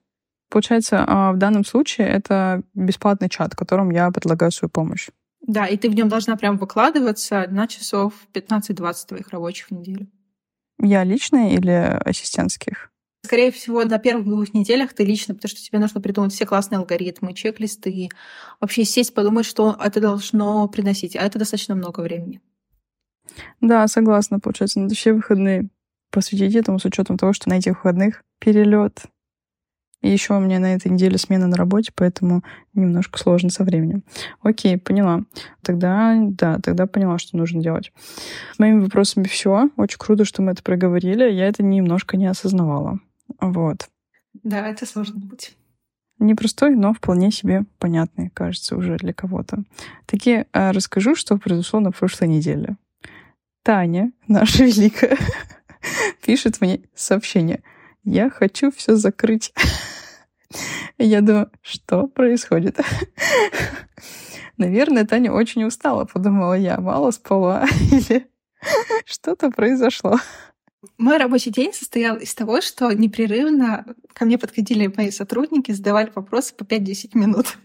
Получается, 0.50 1.04
а, 1.06 1.32
в 1.32 1.38
данном 1.38 1.64
случае 1.64 2.08
это 2.08 2.62
бесплатный 2.74 3.30
чат, 3.30 3.54
которым 3.56 3.90
я 3.90 4.11
предлагаю 4.11 4.52
свою 4.52 4.70
помощь. 4.70 5.08
Да, 5.42 5.66
и 5.66 5.76
ты 5.76 5.90
в 5.90 5.94
нем 5.94 6.09
должна 6.09 6.37
прям 6.37 6.57
выкладываться 6.57 7.46
на 7.48 7.66
часов 7.66 8.14
15-20 8.33 9.09
твоих 9.09 9.28
рабочих 9.31 9.68
в 9.68 9.70
неделю. 9.72 10.09
Я 10.81 11.05
личная 11.05 11.50
или 11.50 11.70
ассистентских? 11.70 12.90
Скорее 13.24 13.52
всего, 13.52 13.85
на 13.85 13.98
первых 13.98 14.26
двух 14.26 14.52
неделях 14.52 14.94
ты 14.94 15.05
лично, 15.05 15.35
потому 15.35 15.48
что 15.48 15.62
тебе 15.62 15.78
нужно 15.78 16.00
придумать 16.00 16.33
все 16.33 16.44
классные 16.44 16.78
алгоритмы, 16.78 17.35
чек-листы, 17.35 18.09
вообще 18.61 18.85
сесть, 18.85 19.14
подумать, 19.14 19.46
что 19.46 19.76
это 19.81 20.00
должно 20.00 20.66
приносить, 20.68 21.14
а 21.14 21.22
это 21.22 21.38
достаточно 21.38 21.76
много 21.76 22.00
времени. 22.00 22.40
Да, 23.61 23.87
согласна, 23.87 24.40
получается, 24.40 24.81
надо 24.81 24.94
все 24.94 25.12
выходные 25.12 25.68
посвятить 26.11 26.57
этому 26.57 26.81
с 26.81 26.85
учетом 26.85 27.16
того, 27.16 27.33
что 27.33 27.48
на 27.48 27.55
этих 27.55 27.76
выходных 27.76 28.22
перелет 28.40 29.02
и 30.02 30.10
еще 30.10 30.34
у 30.34 30.40
меня 30.40 30.58
на 30.58 30.74
этой 30.74 30.90
неделе 30.90 31.16
смена 31.16 31.46
на 31.46 31.56
работе, 31.56 31.92
поэтому 31.94 32.42
немножко 32.74 33.18
сложно 33.18 33.50
со 33.50 33.64
временем. 33.64 34.02
Окей, 34.42 34.76
поняла. 34.76 35.22
Тогда, 35.62 36.16
да, 36.20 36.58
тогда 36.58 36.86
поняла, 36.86 37.18
что 37.18 37.36
нужно 37.36 37.62
делать. 37.62 37.92
С 38.54 38.58
моими 38.58 38.80
вопросами 38.80 39.24
все. 39.24 39.70
Очень 39.76 39.98
круто, 39.98 40.24
что 40.24 40.42
мы 40.42 40.52
это 40.52 40.62
проговорили. 40.62 41.30
Я 41.30 41.46
это 41.46 41.62
немножко 41.62 42.16
не 42.16 42.26
осознавала. 42.26 42.98
Вот. 43.40 43.88
Да, 44.42 44.66
это 44.66 44.86
сложно 44.86 45.20
быть. 45.20 45.56
Непростой, 46.18 46.74
но 46.74 46.92
вполне 46.92 47.30
себе 47.30 47.64
понятный, 47.78 48.30
кажется, 48.30 48.76
уже 48.76 48.96
для 48.96 49.12
кого-то. 49.12 49.64
Таки 50.06 50.44
а, 50.52 50.72
расскажу, 50.72 51.14
что 51.14 51.36
произошло 51.36 51.80
на 51.80 51.90
прошлой 51.90 52.28
неделе. 52.28 52.76
Таня, 53.62 54.12
наша 54.28 54.64
великая, 54.64 55.16
пишет 56.24 56.60
мне 56.60 56.80
сообщение. 56.94 57.62
Я 58.04 58.30
хочу 58.30 58.70
все 58.70 58.96
закрыть. 58.96 59.52
Я 60.98 61.20
думаю, 61.20 61.50
что 61.62 62.06
происходит? 62.08 62.78
Наверное, 64.56 65.06
Таня 65.06 65.32
очень 65.32 65.64
устала, 65.64 66.04
подумала 66.04 66.54
я. 66.54 66.78
Мало 66.78 67.10
спала 67.10 67.66
или 67.92 68.28
что-то 69.04 69.50
произошло. 69.50 70.18
Мой 70.98 71.16
рабочий 71.16 71.50
день 71.50 71.72
состоял 71.72 72.16
из 72.16 72.34
того, 72.34 72.60
что 72.60 72.90
непрерывно 72.92 73.86
ко 74.12 74.24
мне 74.24 74.36
подходили 74.36 74.92
мои 74.94 75.10
сотрудники, 75.10 75.70
задавали 75.72 76.10
вопросы 76.14 76.54
по 76.54 76.64
5-10 76.64 77.10
минут. 77.14 77.56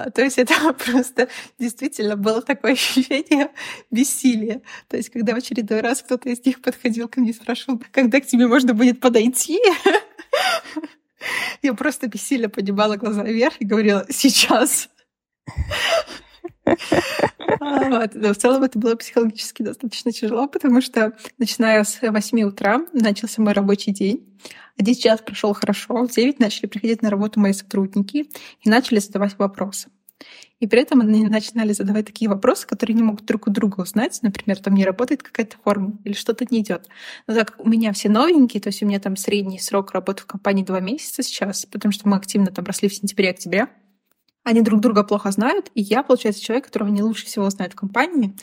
А, 0.00 0.10
то 0.10 0.22
есть 0.22 0.38
это 0.38 0.54
просто 0.84 1.28
действительно 1.58 2.16
было 2.16 2.42
такое 2.42 2.72
ощущение 2.74 3.50
бессилия. 3.90 4.62
То 4.88 4.96
есть 4.96 5.10
когда 5.10 5.34
в 5.34 5.36
очередной 5.36 5.80
раз 5.80 6.02
кто-то 6.02 6.28
из 6.28 6.44
них 6.44 6.62
подходил 6.62 7.08
ко 7.08 7.20
мне 7.20 7.30
и 7.30 7.34
спрашивал, 7.34 7.82
когда 7.92 8.20
к 8.20 8.26
тебе 8.26 8.46
можно 8.46 8.74
будет 8.74 9.00
подойти, 9.00 9.60
я 11.62 11.74
просто 11.74 12.06
бессильно 12.08 12.48
поднимала 12.48 12.96
глаза 12.96 13.24
вверх 13.24 13.54
и 13.58 13.64
говорила 13.64 14.06
«сейчас». 14.08 14.88
Вот. 17.60 18.14
Но 18.14 18.32
в 18.32 18.36
целом 18.36 18.62
это 18.62 18.78
было 18.78 18.96
психологически 18.96 19.62
достаточно 19.62 20.12
тяжело, 20.12 20.46
потому 20.46 20.80
что 20.80 21.12
начиная 21.38 21.84
с 21.84 22.00
8 22.00 22.42
утра 22.42 22.80
начался 22.92 23.42
мой 23.42 23.52
рабочий 23.52 23.92
день. 23.92 24.26
Один 24.78 24.94
час 24.94 25.20
прошел 25.20 25.52
хорошо, 25.52 26.06
в 26.06 26.10
9 26.10 26.38
начали 26.38 26.66
приходить 26.66 27.02
на 27.02 27.10
работу 27.10 27.38
мои 27.38 27.52
сотрудники 27.52 28.30
и 28.62 28.70
начали 28.70 28.98
задавать 28.98 29.36
вопросы. 29.38 29.88
И 30.60 30.66
при 30.66 30.82
этом 30.82 31.00
они 31.00 31.26
начинали 31.26 31.72
задавать 31.72 32.06
такие 32.06 32.28
вопросы, 32.28 32.66
которые 32.66 32.94
не 32.94 33.02
могут 33.02 33.24
друг 33.24 33.46
у 33.46 33.50
друга 33.50 33.80
узнать. 33.80 34.18
Например, 34.22 34.58
там 34.58 34.74
не 34.74 34.84
работает 34.84 35.22
какая-то 35.22 35.56
форма 35.64 35.98
или 36.04 36.12
что-то 36.12 36.46
не 36.50 36.60
идет. 36.60 36.88
Но 37.26 37.34
так 37.34 37.52
как 37.52 37.64
у 37.64 37.68
меня 37.68 37.92
все 37.92 38.10
новенькие, 38.10 38.60
то 38.60 38.68
есть 38.68 38.82
у 38.82 38.86
меня 38.86 39.00
там 39.00 39.16
средний 39.16 39.58
срок 39.58 39.92
работы 39.92 40.22
в 40.22 40.26
компании 40.26 40.62
два 40.62 40.80
месяца 40.80 41.22
сейчас, 41.22 41.64
потому 41.64 41.92
что 41.92 42.08
мы 42.08 42.16
активно 42.16 42.48
там 42.48 42.66
росли 42.66 42.90
в 42.90 42.94
сентябре-октябре, 42.94 43.68
они 44.44 44.62
друг 44.62 44.80
друга 44.80 45.04
плохо 45.04 45.30
знают, 45.30 45.70
и 45.74 45.82
я, 45.82 46.02
получается, 46.02 46.42
человек, 46.42 46.66
которого 46.66 46.90
они 46.90 47.02
лучше 47.02 47.26
всего 47.26 47.48
знают 47.50 47.74
в 47.74 47.76
компании. 47.76 48.34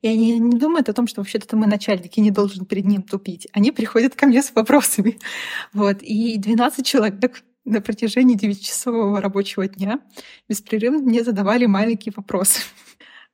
И 0.00 0.08
они 0.08 0.38
не 0.38 0.58
думают 0.58 0.88
о 0.88 0.92
том, 0.92 1.06
что 1.06 1.20
вообще-то 1.20 1.56
мы 1.56 1.66
начальник 1.66 2.16
и 2.18 2.20
не 2.20 2.30
должен 2.30 2.66
перед 2.66 2.86
ним 2.86 3.02
тупить. 3.02 3.46
Они 3.52 3.70
приходят 3.70 4.14
ко 4.14 4.26
мне 4.26 4.42
с 4.42 4.52
вопросами. 4.54 5.18
Вот. 5.72 6.02
И 6.02 6.36
12 6.38 6.84
человек 6.84 7.42
на 7.64 7.80
протяжении 7.80 8.36
9-часового 8.36 9.20
рабочего 9.20 9.68
дня 9.68 10.00
беспрерывно 10.48 10.98
мне 10.98 11.22
задавали 11.22 11.66
маленькие 11.66 12.12
вопросы. 12.16 12.62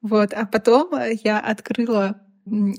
Вот. 0.01 0.33
А 0.33 0.47
потом 0.47 0.93
я 1.25 1.41
открыла 1.41 2.21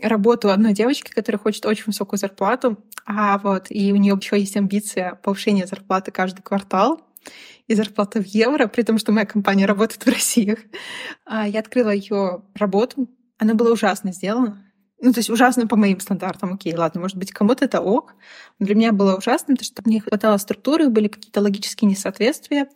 работу 0.02 0.50
одной 0.52 0.74
девочки, 0.74 1.12
которая 1.12 1.40
хочет 1.40 1.66
очень 1.66 1.84
высокую 1.88 2.18
зарплату, 2.18 2.78
а 3.06 3.38
вот 3.40 3.68
и 3.70 3.92
у 3.92 3.98
нее 3.98 4.18
еще 4.20 4.40
есть 4.40 4.56
амбиция 4.56 5.16
повышения 5.16 5.68
зарплаты 5.68 6.12
каждый 6.12 6.42
квартал 6.42 7.02
и 7.68 7.76
зарплата 7.76 8.22
в 8.22 8.26
евро, 8.26 8.68
при 8.68 8.82
том, 8.82 8.98
что 8.98 9.12
моя 9.12 9.26
компания 9.26 9.66
работает 9.66 10.04
в 10.04 10.10
России. 10.10 10.58
А 11.26 11.48
я 11.48 11.60
открыла 11.60 11.92
ее 11.92 12.44
работу. 12.56 13.08
Она 13.38 13.54
была 13.54 13.72
ужасно 13.72 14.12
сделана. 14.12 14.66
Ну, 15.02 15.14
то 15.14 15.20
есть 15.20 15.30
ужасно 15.30 15.68
по 15.68 15.78
моим 15.78 16.00
стандартам. 16.00 16.54
Окей, 16.54 16.76
ладно, 16.76 17.02
может 17.02 17.18
быть, 17.18 17.32
кому-то 17.32 17.66
это 17.66 17.80
ок. 17.80 18.16
Но 18.60 18.66
для 18.66 18.76
меня 18.76 18.92
было 18.92 19.16
ужасно, 19.16 19.56
потому 19.56 19.66
что 19.66 19.82
мне 19.86 20.02
хватало 20.02 20.38
структуры, 20.38 20.90
были 20.90 21.08
какие-то 21.08 21.42
логические 21.42 21.90
несоответствия. 21.90 22.68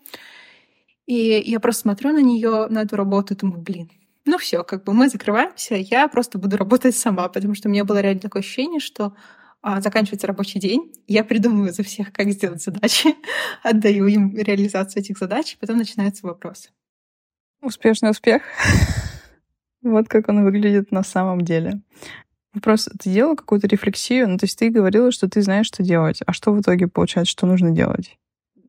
И 1.05 1.43
я 1.45 1.59
просто 1.59 1.81
смотрю 1.81 2.13
на 2.13 2.21
нее, 2.21 2.67
на 2.69 2.83
эту 2.83 2.95
работу, 2.95 3.33
и 3.33 3.37
думаю, 3.37 3.61
блин, 3.61 3.91
ну 4.25 4.37
все, 4.37 4.63
как 4.63 4.85
бы 4.85 4.93
мы 4.93 5.09
закрываемся, 5.09 5.75
я 5.75 6.07
просто 6.07 6.37
буду 6.37 6.55
работать 6.55 6.95
сама, 6.95 7.27
потому 7.27 7.55
что 7.55 7.67
у 7.67 7.71
меня 7.71 7.83
было 7.83 7.99
реально 7.99 8.21
такое 8.21 8.41
ощущение, 8.41 8.79
что 8.79 9.13
заканчивается 9.63 10.27
рабочий 10.27 10.59
день, 10.59 10.93
я 11.07 11.23
придумываю 11.23 11.73
за 11.73 11.83
всех, 11.83 12.11
как 12.11 12.31
сделать 12.31 12.61
задачи, 12.61 13.15
отдаю 13.63 14.07
им 14.07 14.35
реализацию 14.37 15.01
этих 15.01 15.17
задач, 15.17 15.53
и 15.53 15.57
потом 15.57 15.77
начинаются 15.77 16.27
вопросы. 16.27 16.69
Успешный 17.61 18.11
успех. 18.11 18.43
вот 19.81 20.07
как 20.09 20.29
он 20.29 20.43
выглядит 20.43 20.91
на 20.91 21.03
самом 21.03 21.41
деле. 21.41 21.81
Вопрос, 22.53 22.87
ты 22.99 23.09
делала 23.09 23.35
какую-то 23.35 23.67
рефлексию? 23.67 24.29
Ну, 24.29 24.37
то 24.37 24.45
есть 24.45 24.59
ты 24.59 24.69
говорила, 24.69 25.11
что 25.11 25.27
ты 25.27 25.41
знаешь, 25.41 25.67
что 25.67 25.81
делать. 25.81 26.19
А 26.25 26.33
что 26.33 26.51
в 26.51 26.61
итоге 26.61 26.87
получается, 26.87 27.31
что 27.31 27.47
нужно 27.47 27.71
делать? 27.71 28.17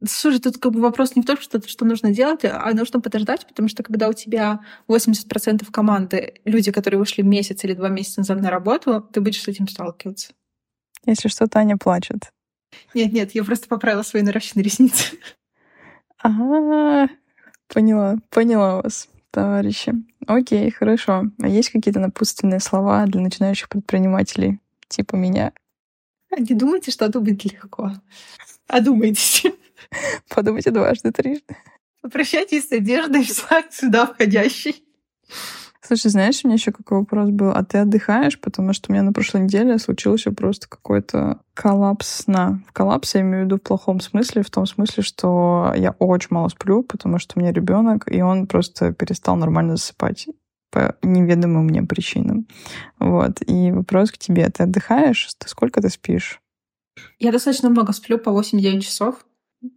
Слушай, 0.07 0.41
тут 0.41 0.59
как 0.59 0.73
бы 0.73 0.81
вопрос 0.81 1.17
не 1.17 1.23
в 1.23 1.27
том, 1.27 1.39
что, 1.39 1.67
что 1.67 1.85
нужно 1.85 2.13
делать, 2.13 2.45
а 2.45 2.73
нужно 2.73 3.01
подождать, 3.01 3.47
потому 3.47 3.69
что 3.69 3.83
когда 3.83 4.09
у 4.09 4.13
тебя 4.13 4.61
80% 4.89 5.71
команды 5.71 6.35
люди, 6.45 6.73
которые 6.73 6.99
вышли 6.99 7.23
месяц 7.23 7.65
или 7.65 7.75
два 7.75 7.89
месяца 7.89 8.21
назад 8.21 8.41
на 8.41 8.51
работу, 8.51 9.01
ты 9.13 9.21
будешь 9.21 9.43
с 9.43 9.49
этим 9.49 9.69
сталкиваться. 9.69 10.33
Если 11.07 11.29
что, 11.29 11.47
Таня 11.47 11.77
плачет. 11.77 12.33
Нет, 12.95 13.13
нет, 13.13 13.35
я 13.35 13.45
просто 13.45 13.69
поправила 13.69 14.03
свои 14.03 14.23
наращенные 14.23 14.65
ресницы. 14.65 15.17
Ага, 16.19 17.09
поняла, 17.69 18.17
поняла 18.31 18.81
вас, 18.81 19.09
товарищи. 19.31 19.93
Окей, 20.27 20.71
хорошо. 20.71 21.25
А 21.41 21.49
есть 21.49 21.71
какие-то 21.71 22.01
напутственные 22.01 22.61
слова 22.61 23.05
для 23.07 23.21
начинающих 23.21 23.69
предпринимателей, 23.69 24.59
типа 24.89 25.17
меня? 25.17 25.53
Не 26.37 26.55
думайте, 26.55 26.91
что 26.91 27.09
думать 27.09 27.45
легко. 27.45 27.93
А 28.67 28.81
думайте. 28.81 29.53
Подумайте 30.29 30.71
дважды, 30.71 31.13
трижды. 31.13 31.57
Попрощайтесь 32.01 32.69
с 32.69 32.73
одеждой, 32.73 33.25
сюда 33.71 34.07
входящий. 34.07 34.83
Слушай, 35.87 36.11
знаешь, 36.11 36.41
у 36.43 36.49
меня 36.49 36.55
еще 36.55 36.73
какой 36.73 37.01
вопрос 37.01 37.29
был. 37.29 37.51
А 37.51 37.63
ты 37.63 37.79
отдыхаешь? 37.79 38.41
Потому 38.41 38.73
что 38.73 38.91
у 38.91 38.95
меня 38.95 39.03
на 39.03 39.13
прошлой 39.13 39.43
неделе 39.43 39.79
случился 39.79 40.33
просто 40.33 40.67
какой-то 40.67 41.41
коллапс 41.53 42.09
сна. 42.09 42.63
В 42.67 42.73
коллапсе 42.73 43.19
я 43.19 43.25
имею 43.25 43.43
в 43.43 43.47
виду 43.47 43.57
в 43.57 43.63
плохом 43.63 44.01
смысле, 44.01 44.43
в 44.43 44.51
том 44.51 44.65
смысле, 44.65 45.03
что 45.03 45.75
я 45.77 45.91
очень 45.99 46.29
мало 46.31 46.49
сплю, 46.49 46.83
потому 46.83 47.19
что 47.19 47.35
у 47.37 47.41
меня 47.41 47.53
ребенок, 47.53 48.11
и 48.11 48.23
он 48.23 48.47
просто 48.47 48.93
перестал 48.93 49.37
нормально 49.37 49.77
засыпать 49.77 50.29
по 50.71 50.97
неведомым 51.03 51.67
мне 51.67 51.83
причинам. 51.83 52.47
Вот. 52.99 53.43
И 53.47 53.71
вопрос 53.71 54.11
к 54.11 54.17
тебе. 54.17 54.49
Ты 54.49 54.63
отдыхаешь? 54.63 55.29
Ты 55.37 55.49
сколько 55.51 55.83
ты 55.83 55.91
спишь? 55.91 56.41
Я 57.19 57.31
достаточно 57.31 57.69
много 57.69 57.93
сплю, 57.93 58.19
по 58.19 58.31
8-9 58.31 58.81
часов 58.81 59.27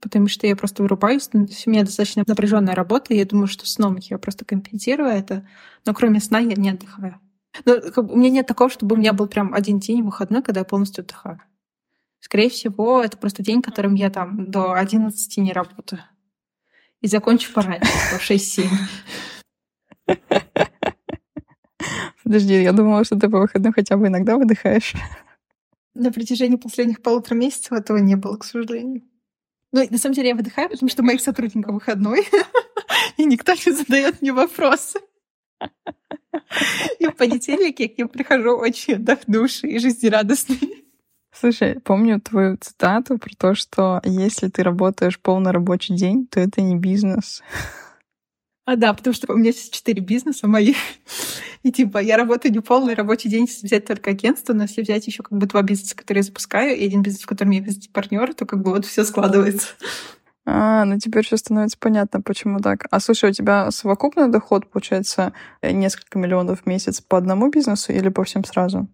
потому 0.01 0.27
что 0.27 0.47
я 0.47 0.55
просто 0.55 0.83
вырубаюсь. 0.83 1.29
У 1.33 1.69
меня 1.69 1.83
достаточно 1.83 2.23
напряженная 2.25 2.75
работа, 2.75 3.13
и 3.13 3.17
я 3.17 3.25
думаю, 3.25 3.47
что 3.47 3.65
сном 3.65 3.97
я 3.97 4.17
просто 4.17 4.45
компенсирую 4.45 5.09
это. 5.09 5.47
Но 5.85 5.93
кроме 5.93 6.19
сна 6.19 6.39
я 6.39 6.55
не 6.55 6.69
отдыхаю. 6.69 7.19
Но 7.65 7.77
бы, 7.77 8.13
у 8.13 8.17
меня 8.17 8.29
нет 8.29 8.47
такого, 8.47 8.69
чтобы 8.69 8.95
у 8.95 8.99
меня 8.99 9.13
был 9.13 9.27
прям 9.27 9.53
один 9.53 9.79
день 9.79 10.03
выходной, 10.03 10.41
когда 10.43 10.61
я 10.61 10.65
полностью 10.65 11.03
отдыхаю. 11.03 11.41
Скорее 12.19 12.49
всего, 12.49 13.01
это 13.01 13.17
просто 13.17 13.43
день, 13.43 13.61
которым 13.61 13.95
я 13.95 14.09
там 14.09 14.49
до 14.49 14.73
11 14.73 15.37
не 15.37 15.53
работаю. 15.53 16.01
И 17.01 17.07
закончу 17.07 17.53
пораньше, 17.53 17.89
в 18.17 18.29
6-7. 18.29 18.67
Подожди, 22.23 22.61
я 22.61 22.73
думала, 22.73 23.05
что 23.05 23.17
ты 23.17 23.29
по 23.29 23.39
выходным 23.39 23.71
хотя 23.71 23.95
бы 23.97 24.07
иногда 24.07 24.35
выдыхаешь. 24.35 24.93
На 25.93 26.11
протяжении 26.11 26.57
последних 26.57 27.01
полутора 27.01 27.35
месяцев 27.35 27.71
этого 27.71 27.97
не 27.97 28.15
было, 28.15 28.37
к 28.37 28.43
сожалению. 28.43 29.03
Ну, 29.71 29.85
на 29.89 29.97
самом 29.97 30.15
деле 30.15 30.29
я 30.29 30.35
выдыхаю, 30.35 30.69
потому 30.69 30.89
что 30.89 31.03
моих 31.03 31.21
сотрудников 31.21 31.73
выходной, 31.73 32.27
и 33.17 33.25
никто 33.25 33.53
не 33.53 33.71
задает 33.71 34.21
мне 34.21 34.31
вопросы. 34.31 34.99
И 36.99 37.05
в 37.05 37.15
понедельник 37.15 37.79
я 37.79 37.89
к 37.89 37.97
ним 37.97 38.07
прихожу 38.07 38.57
очень 38.57 38.95
отдохнувший 38.95 39.71
и 39.71 39.79
жизнерадостный. 39.79 40.85
Слушай, 41.31 41.79
помню 41.79 42.19
твою 42.19 42.57
цитату 42.57 43.17
про 43.17 43.31
то, 43.37 43.53
что 43.53 44.01
если 44.03 44.47
ты 44.47 44.63
работаешь 44.63 45.19
полный 45.19 45.51
рабочий 45.51 45.95
день, 45.95 46.25
то 46.27 46.39
это 46.39 46.61
не 46.61 46.75
бизнес. 46.75 47.43
А 48.67 48.75
да, 48.75 48.93
потому 48.93 49.13
что 49.13 49.31
у 49.31 49.37
меня 49.37 49.53
сейчас 49.53 49.69
четыре 49.69 50.01
бизнеса 50.01 50.45
моих. 50.45 50.75
И 51.63 51.71
типа 51.71 51.99
я 51.99 52.17
работаю 52.17 52.51
не 52.51 52.59
полный 52.59 52.95
рабочий 52.95 53.29
день, 53.29 53.45
если 53.45 53.65
взять 53.65 53.85
только 53.85 54.09
агентство, 54.09 54.51
но 54.51 54.63
если 54.63 54.81
взять 54.81 55.07
еще 55.07 55.23
как 55.23 55.37
бы 55.37 55.45
два 55.45 55.61
бизнеса, 55.61 55.95
которые 55.95 56.19
я 56.19 56.23
запускаю, 56.23 56.77
и 56.77 56.85
один 56.85 57.01
бизнес, 57.01 57.23
в 57.23 57.27
котором 57.27 57.51
я 57.51 57.63
партнер, 57.93 58.33
то 58.33 58.45
как 58.45 58.61
бы 58.61 58.71
вот 58.71 58.85
все 58.85 59.05
складывается. 59.05 59.69
А, 60.45 60.83
ну 60.83 60.99
теперь 60.99 61.25
все 61.25 61.37
становится 61.37 61.77
понятно, 61.79 62.21
почему 62.21 62.59
так. 62.59 62.87
А 62.91 62.99
слушай, 62.99 63.29
у 63.29 63.33
тебя 63.33 63.71
совокупный 63.71 64.29
доход, 64.29 64.69
получается, 64.69 65.31
несколько 65.63 66.19
миллионов 66.19 66.63
в 66.63 66.65
месяц 66.65 66.99
по 66.99 67.17
одному 67.17 67.49
бизнесу 67.49 67.93
или 67.93 68.09
по 68.09 68.25
всем 68.25 68.43
сразу? 68.43 68.89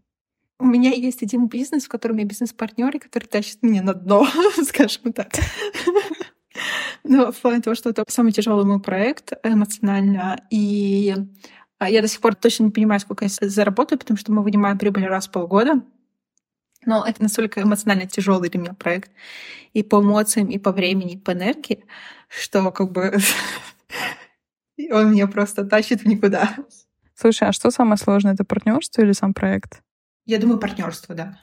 У 0.60 0.66
меня 0.66 0.92
есть 0.92 1.24
один 1.24 1.48
бизнес, 1.48 1.86
в 1.86 1.90
котором 1.90 2.18
я 2.18 2.26
бизнес-партнер, 2.26 3.00
который 3.00 3.26
тащит 3.26 3.64
меня 3.64 3.82
на 3.82 3.96
дно, 3.96 4.28
скажем 4.64 5.14
так. 5.14 5.30
Ну, 7.04 7.32
в 7.32 7.42
плане 7.42 7.62
того, 7.62 7.76
что 7.76 7.90
это 7.90 8.06
самый 8.08 8.32
тяжелый 8.32 8.66
мой 8.66 8.80
проект 8.80 9.34
эмоционально. 9.44 10.42
И 10.50 11.14
а, 11.78 11.90
я 11.90 12.02
до 12.02 12.08
сих 12.08 12.22
пор 12.22 12.36
точно 12.36 12.66
не 12.66 12.72
понимаю, 12.72 13.00
сколько 13.02 13.26
я 13.26 13.30
заработаю, 13.30 14.00
потому 14.00 14.18
что 14.18 14.32
мы 14.32 14.42
вынимаем 14.42 14.78
прибыль 14.78 15.06
раз 15.06 15.28
в 15.28 15.32
полгода. 15.32 15.82
Но 16.86 17.06
это 17.06 17.22
настолько 17.22 17.62
эмоционально 17.62 18.08
тяжелый 18.08 18.50
для 18.50 18.60
меня 18.60 18.74
проект. 18.74 19.12
И 19.74 19.84
по 19.84 20.02
эмоциям, 20.02 20.48
и 20.50 20.58
по 20.58 20.72
времени, 20.72 21.14
и 21.14 21.18
по 21.18 21.32
энергии, 21.32 21.86
что 22.30 22.72
как 22.72 22.92
бы 22.92 23.18
он 24.92 25.12
меня 25.12 25.28
просто 25.28 25.66
тащит 25.66 26.02
в 26.02 26.06
никуда. 26.06 26.56
Слушай, 27.16 27.50
а 27.50 27.54
что 27.54 27.70
самое 27.72 27.98
сложное? 27.98 28.34
Это 28.34 28.44
партнерство 28.44 29.02
или 29.02 29.12
сам 29.12 29.34
проект? 29.34 29.82
Я 30.26 30.40
думаю, 30.40 30.60
партнерство, 30.60 31.16
да. 31.16 31.40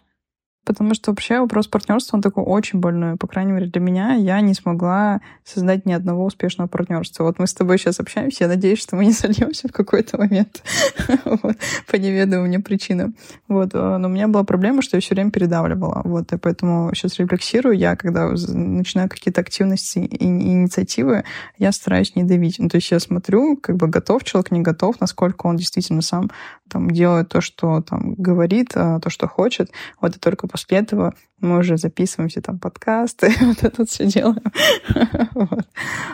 Потому 0.65 0.95
что 0.95 1.11
вообще 1.11 1.41
вопрос 1.41 1.69
партнерства, 1.69 2.17
он 2.17 2.23
такой 2.23 2.45
очень 2.45 2.81
больной. 2.81 3.17
По 3.17 3.27
крайней 3.27 3.53
мере, 3.53 3.67
для 3.67 3.81
меня 3.81 4.15
я 4.15 4.41
не 4.41 4.53
смогла 4.55 5.21
создать 5.43 5.87
ни 5.87 5.93
одного 5.93 6.27
успешного 6.27 6.69
партнерства. 6.69 7.25
Вот 7.25 7.39
мы 7.39 7.47
с 7.47 7.55
тобой 7.55 7.79
сейчас 7.79 7.99
общаемся, 7.99 8.45
я 8.45 8.49
надеюсь, 8.49 8.79
что 8.79 8.95
мы 8.95 9.07
не 9.07 9.13
сольемся 9.13 9.69
в 9.69 9.73
какой-то 9.73 10.19
момент 10.19 10.63
по 11.87 11.97
неведомым 11.97 12.47
мне 12.47 12.61
причинам. 12.61 13.15
Вот. 13.49 13.71
А, 13.73 13.99
но 13.99 14.09
у 14.09 14.11
меня 14.11 14.29
была 14.29 14.45
проблема, 14.45 14.83
что 14.83 14.97
я 14.97 15.01
все 15.01 15.15
время 15.15 15.31
передавливала. 15.31 16.03
Вот. 16.05 16.33
И 16.33 16.37
поэтому 16.37 16.91
сейчас 16.95 17.19
рефлексирую. 17.19 17.77
Я, 17.77 17.97
когда 17.97 18.29
начинаю 18.29 19.09
какие-то 19.09 19.41
активности 19.41 19.99
и 19.99 20.25
инициативы, 20.25 21.25
я 21.59 21.73
стараюсь 21.73 22.15
не 22.17 22.25
давить. 22.25 22.59
Ну, 22.59 22.69
то 22.69 22.77
есть 22.77 22.91
я 22.91 23.01
смотрю, 23.01 23.57
как 23.57 23.77
бы 23.77 23.89
готов 23.89 24.25
человек, 24.25 24.51
не 24.51 24.61
готов, 24.61 25.01
насколько 25.01 25.47
он 25.47 25.57
действительно 25.57 26.03
сам 26.03 26.31
там 26.71 26.91
делает 26.91 27.29
то, 27.29 27.41
что 27.41 27.83
там 27.83 28.15
говорит, 28.15 28.71
а, 28.75 29.01
то, 29.01 29.11
что 29.11 29.29
хочет. 29.29 29.71
Вот 30.01 30.17
и 30.17 30.19
только 30.19 30.47
после 30.47 30.79
этого 30.79 31.15
мы 31.41 31.59
уже 31.59 31.77
записываем 31.77 32.29
все 32.29 32.41
там 32.41 32.59
подкасты, 32.59 33.33
вот 33.41 33.63
это 33.63 33.85
все 33.85 34.07
делаем. 34.07 34.43
вот. 35.35 35.69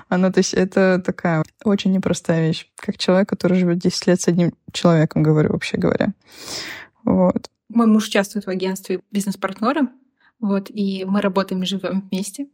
Оно, 0.08 0.32
то 0.32 0.38
есть 0.38 0.54
это 0.54 1.02
такая 1.04 1.44
очень 1.64 1.92
непростая 1.92 2.48
вещь. 2.48 2.68
Как 2.76 2.98
человек, 2.98 3.28
который 3.28 3.58
живет 3.58 3.78
10 3.78 4.06
лет 4.06 4.20
с 4.20 4.28
одним 4.28 4.52
человеком, 4.72 5.22
говорю, 5.22 5.52
вообще 5.52 5.76
говоря. 5.76 6.14
Вот. 7.04 7.50
Мой 7.68 7.86
муж 7.86 8.06
участвует 8.08 8.46
в 8.46 8.50
агентстве 8.50 9.00
бизнес-партнера, 9.10 9.88
вот, 10.40 10.70
и 10.70 11.04
мы 11.04 11.20
работаем 11.20 11.62
и 11.62 11.66
живем 11.66 12.08
вместе. 12.10 12.46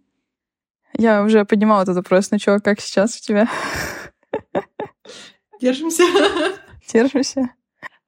Я 0.99 1.23
уже 1.23 1.45
поднимала 1.45 1.83
этот 1.83 1.97
вопрос. 1.97 2.31
Ну 2.31 2.38
что, 2.38 2.61
как 2.61 2.81
сейчас 2.81 3.17
у 3.17 3.21
тебя? 3.21 3.49
Держимся. 5.61 6.03
Держимся. 6.93 7.51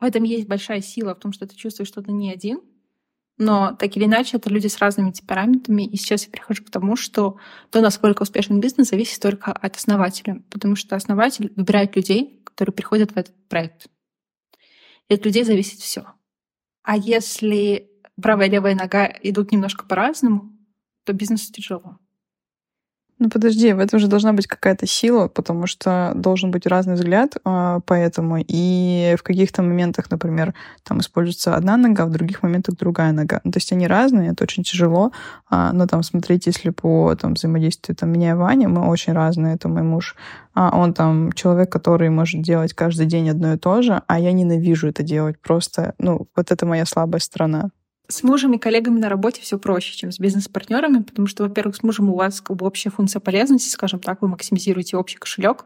В 0.05 0.07
этом 0.07 0.23
есть 0.23 0.47
большая 0.47 0.83
сила, 0.83 1.15
в 1.15 1.19
том, 1.19 1.33
что 1.33 1.47
ты 1.47 1.57
чувствуешь, 1.57 1.89
что 1.89 2.03
ты 2.03 2.13
не 2.13 2.31
один, 2.31 2.61
но 3.39 3.75
так 3.75 3.97
или 3.97 4.05
иначе, 4.05 4.37
это 4.37 4.51
люди 4.51 4.67
с 4.67 4.77
разными 4.77 5.13
темпераментами. 5.13 5.83
И 5.83 5.97
сейчас 5.97 6.27
я 6.27 6.31
прихожу 6.31 6.63
к 6.63 6.71
тому, 6.71 6.95
что 6.95 7.39
то, 7.71 7.81
насколько 7.81 8.21
успешен 8.21 8.61
бизнес, 8.61 8.91
зависит 8.91 9.23
только 9.23 9.51
от 9.51 9.77
основателя. 9.77 10.43
Потому 10.51 10.77
что 10.77 10.95
основатель 10.95 11.55
выбирает 11.57 11.97
людей, 11.97 12.43
которые 12.45 12.75
приходят 12.75 13.13
в 13.13 13.17
этот 13.17 13.35
проект. 13.49 13.87
И 15.09 15.15
от 15.15 15.25
людей 15.25 15.43
зависит 15.43 15.81
все. 15.81 16.05
А 16.83 16.99
если 16.99 17.91
правая 18.21 18.49
и 18.49 18.51
левая 18.51 18.75
нога 18.75 19.11
идут 19.23 19.53
немножко 19.53 19.87
по-разному, 19.87 20.53
то 21.05 21.15
бизнесу 21.15 21.51
тяжело. 21.51 21.97
Ну 23.21 23.31
подожди, 23.31 23.73
в 23.73 23.79
этом 23.79 24.01
же 24.01 24.09
должна 24.09 24.33
быть 24.33 24.49
какая-то 24.49 24.87
сила, 24.87 25.29
потому 25.29 25.69
что 25.69 26.13
должен 26.17 26.51
быть 26.51 26.67
разный 26.67 26.95
взгляд 26.95 27.37
э, 27.45 27.81
поэтому. 27.87 28.39
И 28.47 29.15
в 29.17 29.23
каких-то 29.23 29.63
моментах, 29.63 30.11
например, 30.11 30.53
там 30.83 30.99
используется 30.99 31.55
одна 31.55 31.77
нога, 31.77 32.07
в 32.07 32.11
других 32.11 32.43
моментах 32.43 32.77
другая 32.77 33.13
нога. 33.13 33.39
То 33.39 33.53
есть 33.55 33.71
они 33.73 33.87
разные, 33.87 34.33
это 34.33 34.43
очень 34.43 34.65
тяжело. 34.65 35.13
А, 35.49 35.73
но 35.73 35.87
там 35.87 36.03
смотрите, 36.03 36.51
если 36.51 36.71
по 36.71 37.15
там, 37.15 37.35
взаимодействию 37.35 37.95
там, 37.95 38.11
меня 38.11 38.31
и 38.31 38.35
Ваня, 38.35 38.69
мы 38.69 38.89
очень 38.89 39.13
разные. 39.13 39.55
Это 39.55 39.69
мой 39.69 39.83
муж. 39.83 40.17
А 40.55 40.77
он 40.77 40.93
там 40.93 41.33
человек, 41.33 41.71
который 41.71 42.11
может 42.11 42.43
делать 42.43 42.75
каждый 42.75 43.07
день 43.07 43.31
одно 43.31 43.55
и 43.55 43.59
то 43.59 43.81
же, 43.83 44.03
а 44.09 44.19
я 44.19 44.33
ненавижу 44.33 44.89
это 44.89 45.05
делать. 45.05 45.39
Просто, 45.41 45.95
ну, 45.99 46.27
вот 46.35 46.51
это 46.51 46.67
моя 46.67 46.85
слабая 46.85 47.21
сторона. 47.21 47.71
С 48.07 48.23
мужем 48.23 48.53
и 48.53 48.59
коллегами 48.59 48.99
на 48.99 49.09
работе 49.09 49.41
все 49.41 49.59
проще, 49.59 49.97
чем 49.97 50.13
с 50.13 50.19
бизнес-партнерами, 50.19 51.03
потому 51.03 51.27
что, 51.27 51.45
во-первых, 51.45 51.77
с 51.77 51.83
мужем 51.83 52.11
у 52.11 52.17
вас 52.17 52.43
как 52.43 52.57
бы 52.57 52.67
общая 52.67 52.91
функция 52.91 53.21
полезности, 53.21 53.71
скажем 53.71 54.01
так, 54.01 54.21
вы 54.21 54.29
максимизируете 54.29 54.99
общий 54.99 55.17
кошелек. 55.17 55.65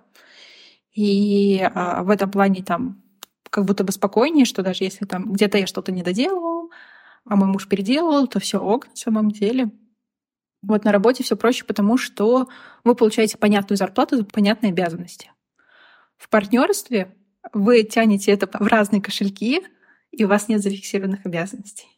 И 0.94 1.60
а, 1.62 2.02
в 2.04 2.10
этом 2.10 2.30
плане 2.30 2.62
там 2.62 3.02
как 3.50 3.64
будто 3.64 3.82
бы 3.82 3.92
спокойнее, 3.92 4.44
что 4.44 4.62
даже 4.62 4.84
если 4.84 5.04
там 5.04 5.32
где-то 5.32 5.58
я 5.58 5.66
что-то 5.66 5.90
не 5.90 6.02
доделал, 6.02 6.70
а 7.24 7.36
мой 7.36 7.48
муж 7.48 7.66
переделал, 7.66 8.26
то 8.28 8.38
все 8.38 8.58
ок 8.58 8.88
на 8.88 8.96
самом 8.96 9.30
деле. 9.30 9.70
Вот 10.62 10.84
на 10.84 10.92
работе 10.92 11.22
все 11.22 11.36
проще, 11.36 11.64
потому 11.64 11.96
что 11.98 12.48
вы 12.84 12.94
получаете 12.94 13.38
понятную 13.38 13.76
зарплату 13.76 14.16
за 14.16 14.24
понятные 14.24 14.70
обязанности. 14.70 15.32
В 16.16 16.28
партнерстве 16.28 17.14
вы 17.52 17.82
тянете 17.82 18.32
это 18.32 18.46
в 18.46 18.66
разные 18.66 19.00
кошельки, 19.00 19.62
и 20.10 20.24
у 20.24 20.28
вас 20.28 20.48
нет 20.48 20.62
зафиксированных 20.62 21.24
обязанностей. 21.24 21.88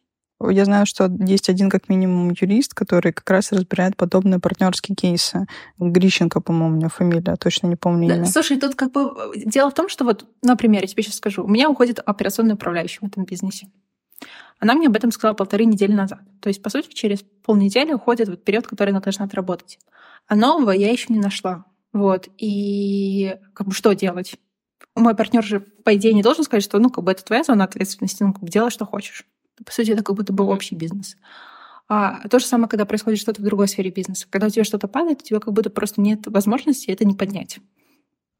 Я 0.49 0.65
знаю, 0.65 0.85
что 0.85 1.09
есть 1.19 1.49
один 1.49 1.69
как 1.69 1.89
минимум 1.89 2.31
юрист, 2.39 2.73
который 2.73 3.13
как 3.13 3.29
раз 3.29 3.51
разбирает 3.51 3.95
подобные 3.95 4.39
партнерские 4.39 4.95
кейсы. 4.95 5.45
Грищенко, 5.77 6.41
по-моему, 6.41 6.77
у 6.77 6.79
него 6.79 6.89
фамилия, 6.89 7.35
точно 7.35 7.67
не 7.67 7.75
помню 7.75 8.07
да, 8.07 8.15
имя. 8.15 8.25
Слушай, 8.25 8.57
тут 8.57 8.75
как 8.75 8.91
бы 8.91 9.13
э, 9.35 9.39
дело 9.45 9.69
в 9.69 9.73
том, 9.73 9.89
что 9.89 10.05
вот, 10.05 10.25
например, 10.41 10.81
я 10.81 10.87
тебе 10.87 11.03
сейчас 11.03 11.15
скажу, 11.15 11.43
у 11.43 11.47
меня 11.47 11.69
уходит 11.69 11.99
операционный 11.99 12.55
управляющий 12.55 12.99
в 13.01 13.07
этом 13.07 13.25
бизнесе. 13.25 13.67
Она 14.59 14.75
мне 14.75 14.87
об 14.87 14.95
этом 14.95 15.11
сказала 15.11 15.35
полторы 15.35 15.65
недели 15.65 15.91
назад. 15.91 16.21
То 16.39 16.49
есть, 16.49 16.61
по 16.61 16.69
сути, 16.69 16.93
через 16.93 17.23
полнедели 17.43 17.93
уходит 17.93 18.29
вот 18.29 18.43
период, 18.43 18.67
который 18.67 18.91
она 18.91 18.99
должна 18.99 19.25
отработать. 19.25 19.79
А 20.27 20.35
нового 20.35 20.71
я 20.71 20.91
еще 20.91 21.07
не 21.09 21.19
нашла. 21.19 21.65
Вот. 21.93 22.29
И 22.37 23.35
как 23.53 23.67
бы 23.67 23.73
что 23.73 23.93
делать? 23.93 24.35
Мой 24.95 25.15
партнер 25.15 25.43
же, 25.43 25.61
по 25.61 25.95
идее, 25.95 26.13
не 26.13 26.21
должен 26.21 26.43
сказать, 26.43 26.63
что 26.63 26.77
ну, 26.79 26.89
как 26.89 27.03
бы 27.03 27.11
это 27.11 27.23
твоя 27.23 27.43
зона 27.43 27.63
ответственности, 27.63 28.23
ну, 28.23 28.33
как 28.33 28.43
бы 28.43 28.49
делай, 28.49 28.69
что 28.69 28.85
хочешь. 28.85 29.25
По 29.65 29.71
сути, 29.71 29.91
это 29.91 30.03
как 30.03 30.15
будто 30.15 30.33
бы 30.33 30.43
общий 30.45 30.75
бизнес. 30.75 31.15
А 31.87 32.27
то 32.29 32.39
же 32.39 32.45
самое, 32.45 32.69
когда 32.69 32.85
происходит 32.85 33.19
что-то 33.19 33.41
в 33.41 33.45
другой 33.45 33.67
сфере 33.67 33.91
бизнеса. 33.91 34.25
Когда 34.29 34.47
у 34.47 34.49
тебя 34.49 34.63
что-то 34.63 34.87
падает, 34.87 35.21
у 35.21 35.25
тебя 35.25 35.39
как 35.39 35.53
будто 35.53 35.69
просто 35.69 35.99
нет 35.99 36.25
возможности 36.27 36.89
это 36.89 37.03
не 37.03 37.15
поднять. 37.15 37.59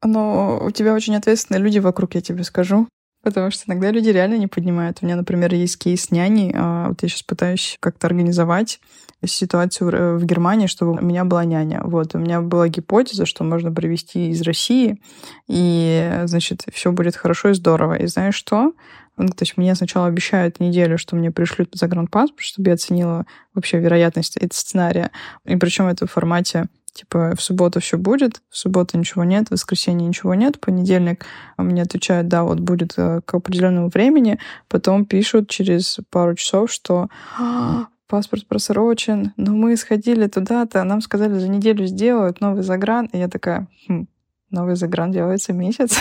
Но 0.04 0.58
у 0.64 0.70
тебя 0.70 0.94
очень 0.94 1.14
ответственные 1.16 1.62
люди 1.62 1.78
вокруг, 1.78 2.14
я 2.14 2.22
тебе 2.22 2.44
скажу. 2.44 2.88
Потому 3.22 3.52
что 3.52 3.64
иногда 3.68 3.90
люди 3.92 4.08
реально 4.08 4.36
не 4.36 4.48
поднимают. 4.48 4.98
У 5.00 5.04
меня, 5.04 5.16
например, 5.16 5.54
есть 5.54 5.78
кейс 5.78 6.10
няни. 6.10 6.52
А, 6.56 6.88
вот 6.88 7.02
я 7.02 7.08
сейчас 7.08 7.22
пытаюсь 7.22 7.76
как-то 7.78 8.08
организовать 8.08 8.80
ситуацию 9.24 10.18
в 10.18 10.24
Германии, 10.24 10.66
чтобы 10.66 10.92
у 10.92 11.04
меня 11.04 11.24
была 11.24 11.44
няня. 11.44 11.82
Вот, 11.84 12.14
у 12.14 12.18
меня 12.18 12.40
была 12.40 12.68
гипотеза, 12.68 13.24
что 13.24 13.44
можно 13.44 13.70
привезти 13.70 14.30
из 14.30 14.42
России, 14.42 15.00
и, 15.46 16.22
значит, 16.24 16.64
все 16.72 16.90
будет 16.90 17.14
хорошо 17.14 17.50
и 17.50 17.54
здорово. 17.54 17.94
И 17.94 18.06
знаешь 18.08 18.34
что? 18.34 18.72
Ну, 19.16 19.28
то 19.28 19.42
есть 19.42 19.56
мне 19.56 19.74
сначала 19.74 20.06
обещают 20.06 20.60
неделю, 20.60 20.98
что 20.98 21.16
мне 21.16 21.30
пришлют 21.30 21.70
загранпаспорт, 21.74 22.40
чтобы 22.40 22.70
я 22.70 22.74
оценила 22.74 23.26
вообще 23.54 23.78
вероятность 23.78 24.36
этого 24.36 24.52
сценария. 24.52 25.10
И 25.44 25.56
причем 25.56 25.86
это 25.86 26.06
в 26.06 26.10
формате 26.10 26.68
типа 26.92 27.34
в 27.36 27.42
субботу 27.42 27.80
все 27.80 27.96
будет, 27.96 28.42
в 28.50 28.56
субботу 28.56 28.98
ничего 28.98 29.24
нет, 29.24 29.48
в 29.48 29.52
воскресенье 29.52 30.06
ничего 30.06 30.34
нет, 30.34 30.56
в 30.56 30.60
понедельник 30.60 31.24
мне 31.56 31.82
отвечают, 31.82 32.28
да, 32.28 32.44
вот 32.44 32.60
будет 32.60 32.94
э, 32.96 33.20
к 33.24 33.34
определенному 33.34 33.88
времени, 33.88 34.38
потом 34.68 35.06
пишут 35.06 35.48
через 35.48 35.98
пару 36.10 36.34
часов, 36.34 36.70
что 36.70 37.08
«А, 37.38 37.86
паспорт 38.08 38.46
просрочен, 38.46 39.32
но 39.36 39.52
мы 39.52 39.76
сходили 39.76 40.26
туда-то, 40.26 40.84
нам 40.84 41.00
сказали, 41.00 41.38
за 41.38 41.48
неделю 41.48 41.86
сделают 41.86 42.40
новый 42.40 42.62
загран, 42.62 43.06
и 43.06 43.18
я 43.18 43.28
такая, 43.28 43.68
хм, 43.88 44.06
новый 44.52 44.76
загран 44.76 45.12
делается 45.12 45.52
месяц, 45.52 45.98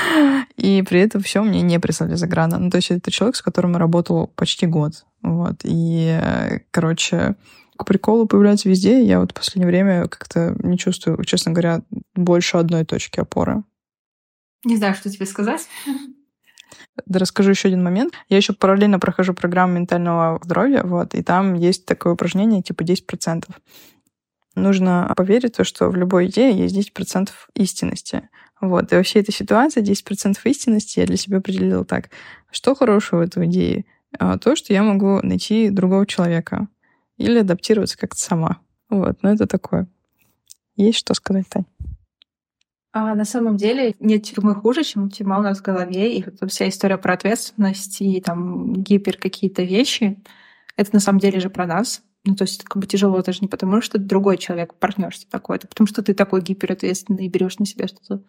и 0.56 0.82
при 0.82 1.00
этом 1.00 1.22
все 1.22 1.42
мне 1.42 1.62
не 1.62 1.80
прислали 1.80 2.14
заграна. 2.14 2.58
Ну, 2.58 2.70
то 2.70 2.76
есть 2.76 2.90
это 2.90 3.10
человек, 3.10 3.36
с 3.36 3.42
которым 3.42 3.72
я 3.72 3.78
работала 3.78 4.26
почти 4.26 4.66
год. 4.66 5.04
Вот. 5.22 5.56
И, 5.64 6.18
короче, 6.70 7.36
к 7.76 7.84
приколу 7.84 8.26
появляется 8.26 8.68
везде. 8.68 9.02
Я 9.02 9.20
вот 9.20 9.32
в 9.32 9.34
последнее 9.34 9.68
время 9.68 10.08
как-то 10.08 10.56
не 10.62 10.78
чувствую, 10.78 11.22
честно 11.24 11.52
говоря, 11.52 11.82
больше 12.14 12.56
одной 12.56 12.84
точки 12.84 13.20
опоры. 13.20 13.62
Не 14.64 14.76
знаю, 14.76 14.94
что 14.94 15.10
тебе 15.10 15.26
сказать. 15.26 15.68
Да 17.04 17.18
расскажу 17.18 17.50
еще 17.50 17.68
один 17.68 17.82
момент. 17.82 18.14
Я 18.28 18.38
еще 18.38 18.52
параллельно 18.52 18.98
прохожу 18.98 19.34
программу 19.34 19.74
ментального 19.74 20.40
здоровья, 20.42 20.82
вот, 20.82 21.14
и 21.14 21.22
там 21.22 21.54
есть 21.54 21.84
такое 21.84 22.14
упражнение 22.14 22.62
типа 22.62 22.82
10% 22.82 23.44
нужно 24.56 25.12
поверить 25.16 25.54
в 25.54 25.56
то, 25.58 25.64
что 25.64 25.88
в 25.88 25.96
любой 25.96 26.26
идее 26.26 26.56
есть 26.56 26.76
10% 26.76 27.30
истинности. 27.54 28.28
Вот. 28.60 28.92
И 28.92 28.96
во 28.96 29.02
всей 29.02 29.22
этой 29.22 29.32
ситуации 29.32 29.82
10% 29.82 30.38
истинности 30.44 31.00
я 31.00 31.06
для 31.06 31.16
себя 31.16 31.38
определила 31.38 31.84
так. 31.84 32.10
Что 32.50 32.74
хорошего 32.74 33.20
в 33.20 33.22
этой 33.22 33.46
идее? 33.46 33.84
А, 34.18 34.38
то, 34.38 34.56
что 34.56 34.72
я 34.72 34.82
могу 34.82 35.20
найти 35.22 35.70
другого 35.70 36.06
человека 36.06 36.68
или 37.18 37.38
адаптироваться 37.38 37.98
как-то 37.98 38.20
сама. 38.20 38.60
Вот. 38.88 39.22
Но 39.22 39.32
это 39.32 39.46
такое. 39.46 39.86
Есть 40.76 40.98
что 40.98 41.14
сказать, 41.14 41.48
Тань? 41.48 41.66
А 42.92 43.14
на 43.14 43.26
самом 43.26 43.58
деле 43.58 43.94
нет 44.00 44.22
тюрьмы 44.22 44.54
хуже, 44.54 44.82
чем 44.82 45.10
тюрьма 45.10 45.38
у 45.38 45.42
нас 45.42 45.58
в 45.58 45.62
голове. 45.62 46.16
И 46.16 46.24
вот 46.24 46.50
вся 46.50 46.66
история 46.68 46.96
про 46.96 47.12
ответственность 47.12 48.00
и 48.00 48.22
там 48.22 48.72
гипер 48.72 49.18
какие-то 49.18 49.62
вещи, 49.62 50.18
это 50.76 50.94
на 50.94 51.00
самом 51.00 51.18
деле 51.18 51.40
же 51.40 51.50
про 51.50 51.66
нас. 51.66 52.02
Ну, 52.26 52.34
то 52.34 52.42
есть 52.42 52.64
как 52.64 52.78
бы 52.78 52.86
тяжело 52.86 53.22
даже 53.22 53.38
не 53.40 53.48
потому, 53.48 53.80
что 53.80 53.98
другой 53.98 54.36
человек, 54.36 54.74
партнерство 54.74 55.30
такое, 55.30 55.58
это 55.58 55.68
потому 55.68 55.86
что 55.86 56.02
ты 56.02 56.12
такой 56.12 56.42
гиперответственный 56.42 57.26
и 57.26 57.28
берешь 57.28 57.58
на 57.58 57.66
себя 57.66 57.86
что-то 57.88 58.22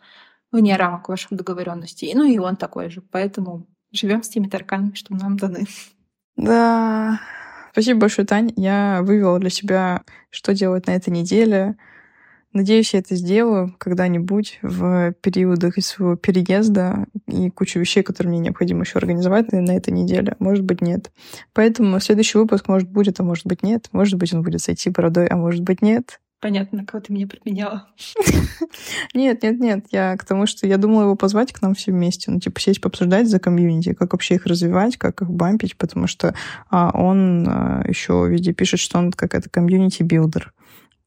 вне 0.51 0.75
рамок 0.77 1.09
ваших 1.09 1.33
договоренностей. 1.33 2.13
Ну 2.15 2.23
и 2.23 2.37
он 2.37 2.55
такой 2.55 2.89
же. 2.89 3.01
Поэтому 3.01 3.67
живем 3.91 4.23
с 4.23 4.29
теми 4.29 4.47
тарканами, 4.47 4.93
что 4.93 5.13
нам 5.13 5.35
даны. 5.37 5.65
Да, 6.35 7.19
Спасибо 7.77 7.99
большое, 7.99 8.25
Тань. 8.25 8.51
Я 8.55 9.01
вывела 9.03 9.37
для 9.37 9.51
себя, 9.51 10.01
что 10.31 10.55
делать 10.55 10.87
на 10.87 10.95
этой 10.95 11.09
неделе. 11.09 11.77
Надеюсь, 12.53 12.93
я 12.93 12.99
это 12.99 13.15
сделаю 13.15 13.75
когда-нибудь 13.77 14.59
в 14.61 15.13
периодах 15.21 15.77
из 15.77 15.87
своего 15.87 16.15
переезда 16.15 17.05
и 17.27 17.49
кучу 17.49 17.79
вещей, 17.79 18.03
которые 18.03 18.31
мне 18.31 18.39
необходимо 18.39 18.81
еще 18.83 18.97
организовать 18.97 19.51
на 19.51 19.71
этой 19.71 19.91
неделе. 19.91 20.35
Может 20.39 20.63
быть, 20.63 20.81
нет. 20.81 21.11
Поэтому 21.53 21.99
следующий 21.99 22.37
выпуск 22.37 22.67
может 22.67 22.89
будет, 22.89 23.19
а 23.19 23.23
может 23.23 23.45
быть, 23.45 23.63
нет. 23.63 23.89
Может 23.91 24.17
быть, 24.17 24.33
он 24.33 24.43
будет 24.43 24.61
с 24.61 24.89
АйТиБородой, 24.89 25.27
а 25.27 25.35
может 25.35 25.61
быть, 25.61 25.81
нет. 25.81 26.19
Понятно, 26.39 26.85
на 26.85 26.90
кого 26.90 27.01
ты 27.01 27.13
меня 27.13 27.25
променяла. 27.25 27.87
Нет, 29.15 29.41
нет, 29.41 29.59
нет. 29.59 29.85
Я 29.89 30.15
к 30.17 30.23
тому, 30.23 30.45
что 30.45 30.67
я 30.67 30.77
думала 30.77 31.03
его 31.03 31.15
позвать 31.15 31.51
к 31.51 31.63
нам 31.63 31.73
все 31.73 31.91
вместе. 31.91 32.29
Ну, 32.29 32.39
типа, 32.39 32.59
сесть 32.59 32.79
пообсуждать 32.79 33.27
за 33.27 33.39
комьюнити, 33.39 33.93
как 33.93 34.11
вообще 34.13 34.35
их 34.35 34.45
развивать, 34.45 34.97
как 34.97 35.23
их 35.23 35.31
бампить, 35.31 35.75
потому 35.77 36.05
что 36.05 36.35
а, 36.69 36.91
он 36.93 37.47
а, 37.47 37.83
еще 37.87 38.27
везде 38.29 38.53
пишет, 38.53 38.79
что 38.79 38.99
он 38.99 39.11
какая-то 39.11 39.49
community 39.49 40.04
builder. 40.04 40.53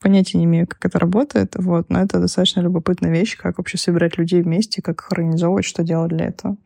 Понятия 0.00 0.38
не 0.38 0.44
имею, 0.44 0.66
как 0.66 0.84
это 0.86 0.98
работает, 0.98 1.56
вот, 1.56 1.90
но 1.90 2.00
это 2.00 2.20
достаточно 2.20 2.60
любопытная 2.60 3.10
вещь, 3.10 3.36
как 3.36 3.58
вообще 3.58 3.76
собирать 3.76 4.16
людей 4.16 4.40
вместе, 4.40 4.80
как 4.80 5.00
их 5.00 5.12
организовывать, 5.12 5.66
что 5.66 5.82
делать 5.82 6.10
для 6.10 6.26
этого. 6.26 6.56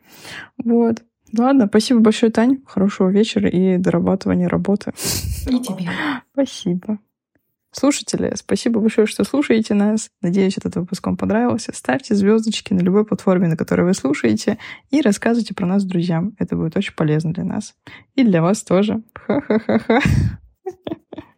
Вот. 0.63 1.03
Ладно, 1.37 1.67
спасибо 1.67 1.99
большое, 1.99 2.31
Тань. 2.31 2.59
Хорошего 2.65 3.09
вечера 3.09 3.49
и 3.49 3.77
дорабатывания 3.77 4.47
работы. 4.47 4.93
И 5.47 5.59
тебе. 5.59 5.89
Спасибо. 6.33 6.99
Слушатели, 7.71 8.31
спасибо 8.35 8.79
большое, 8.79 9.05
что 9.05 9.25
слушаете 9.25 9.73
нас. 9.73 10.09
Надеюсь, 10.21 10.57
этот 10.57 10.77
выпуск 10.77 11.05
вам 11.05 11.17
понравился. 11.17 11.73
Ставьте 11.75 12.15
звездочки 12.15 12.71
на 12.71 12.79
любой 12.79 13.05
платформе, 13.05 13.49
на 13.49 13.57
которой 13.57 13.81
вы 13.81 13.93
слушаете, 13.93 14.57
и 14.91 15.01
рассказывайте 15.01 15.53
про 15.53 15.65
нас 15.65 15.83
друзьям. 15.83 16.37
Это 16.39 16.55
будет 16.55 16.77
очень 16.77 16.93
полезно 16.93 17.33
для 17.33 17.43
нас. 17.43 17.75
И 18.13 18.23
для 18.23 18.41
вас 18.41 18.63
тоже. 18.63 19.03
Ха-ха-ха-ха. 19.13 19.99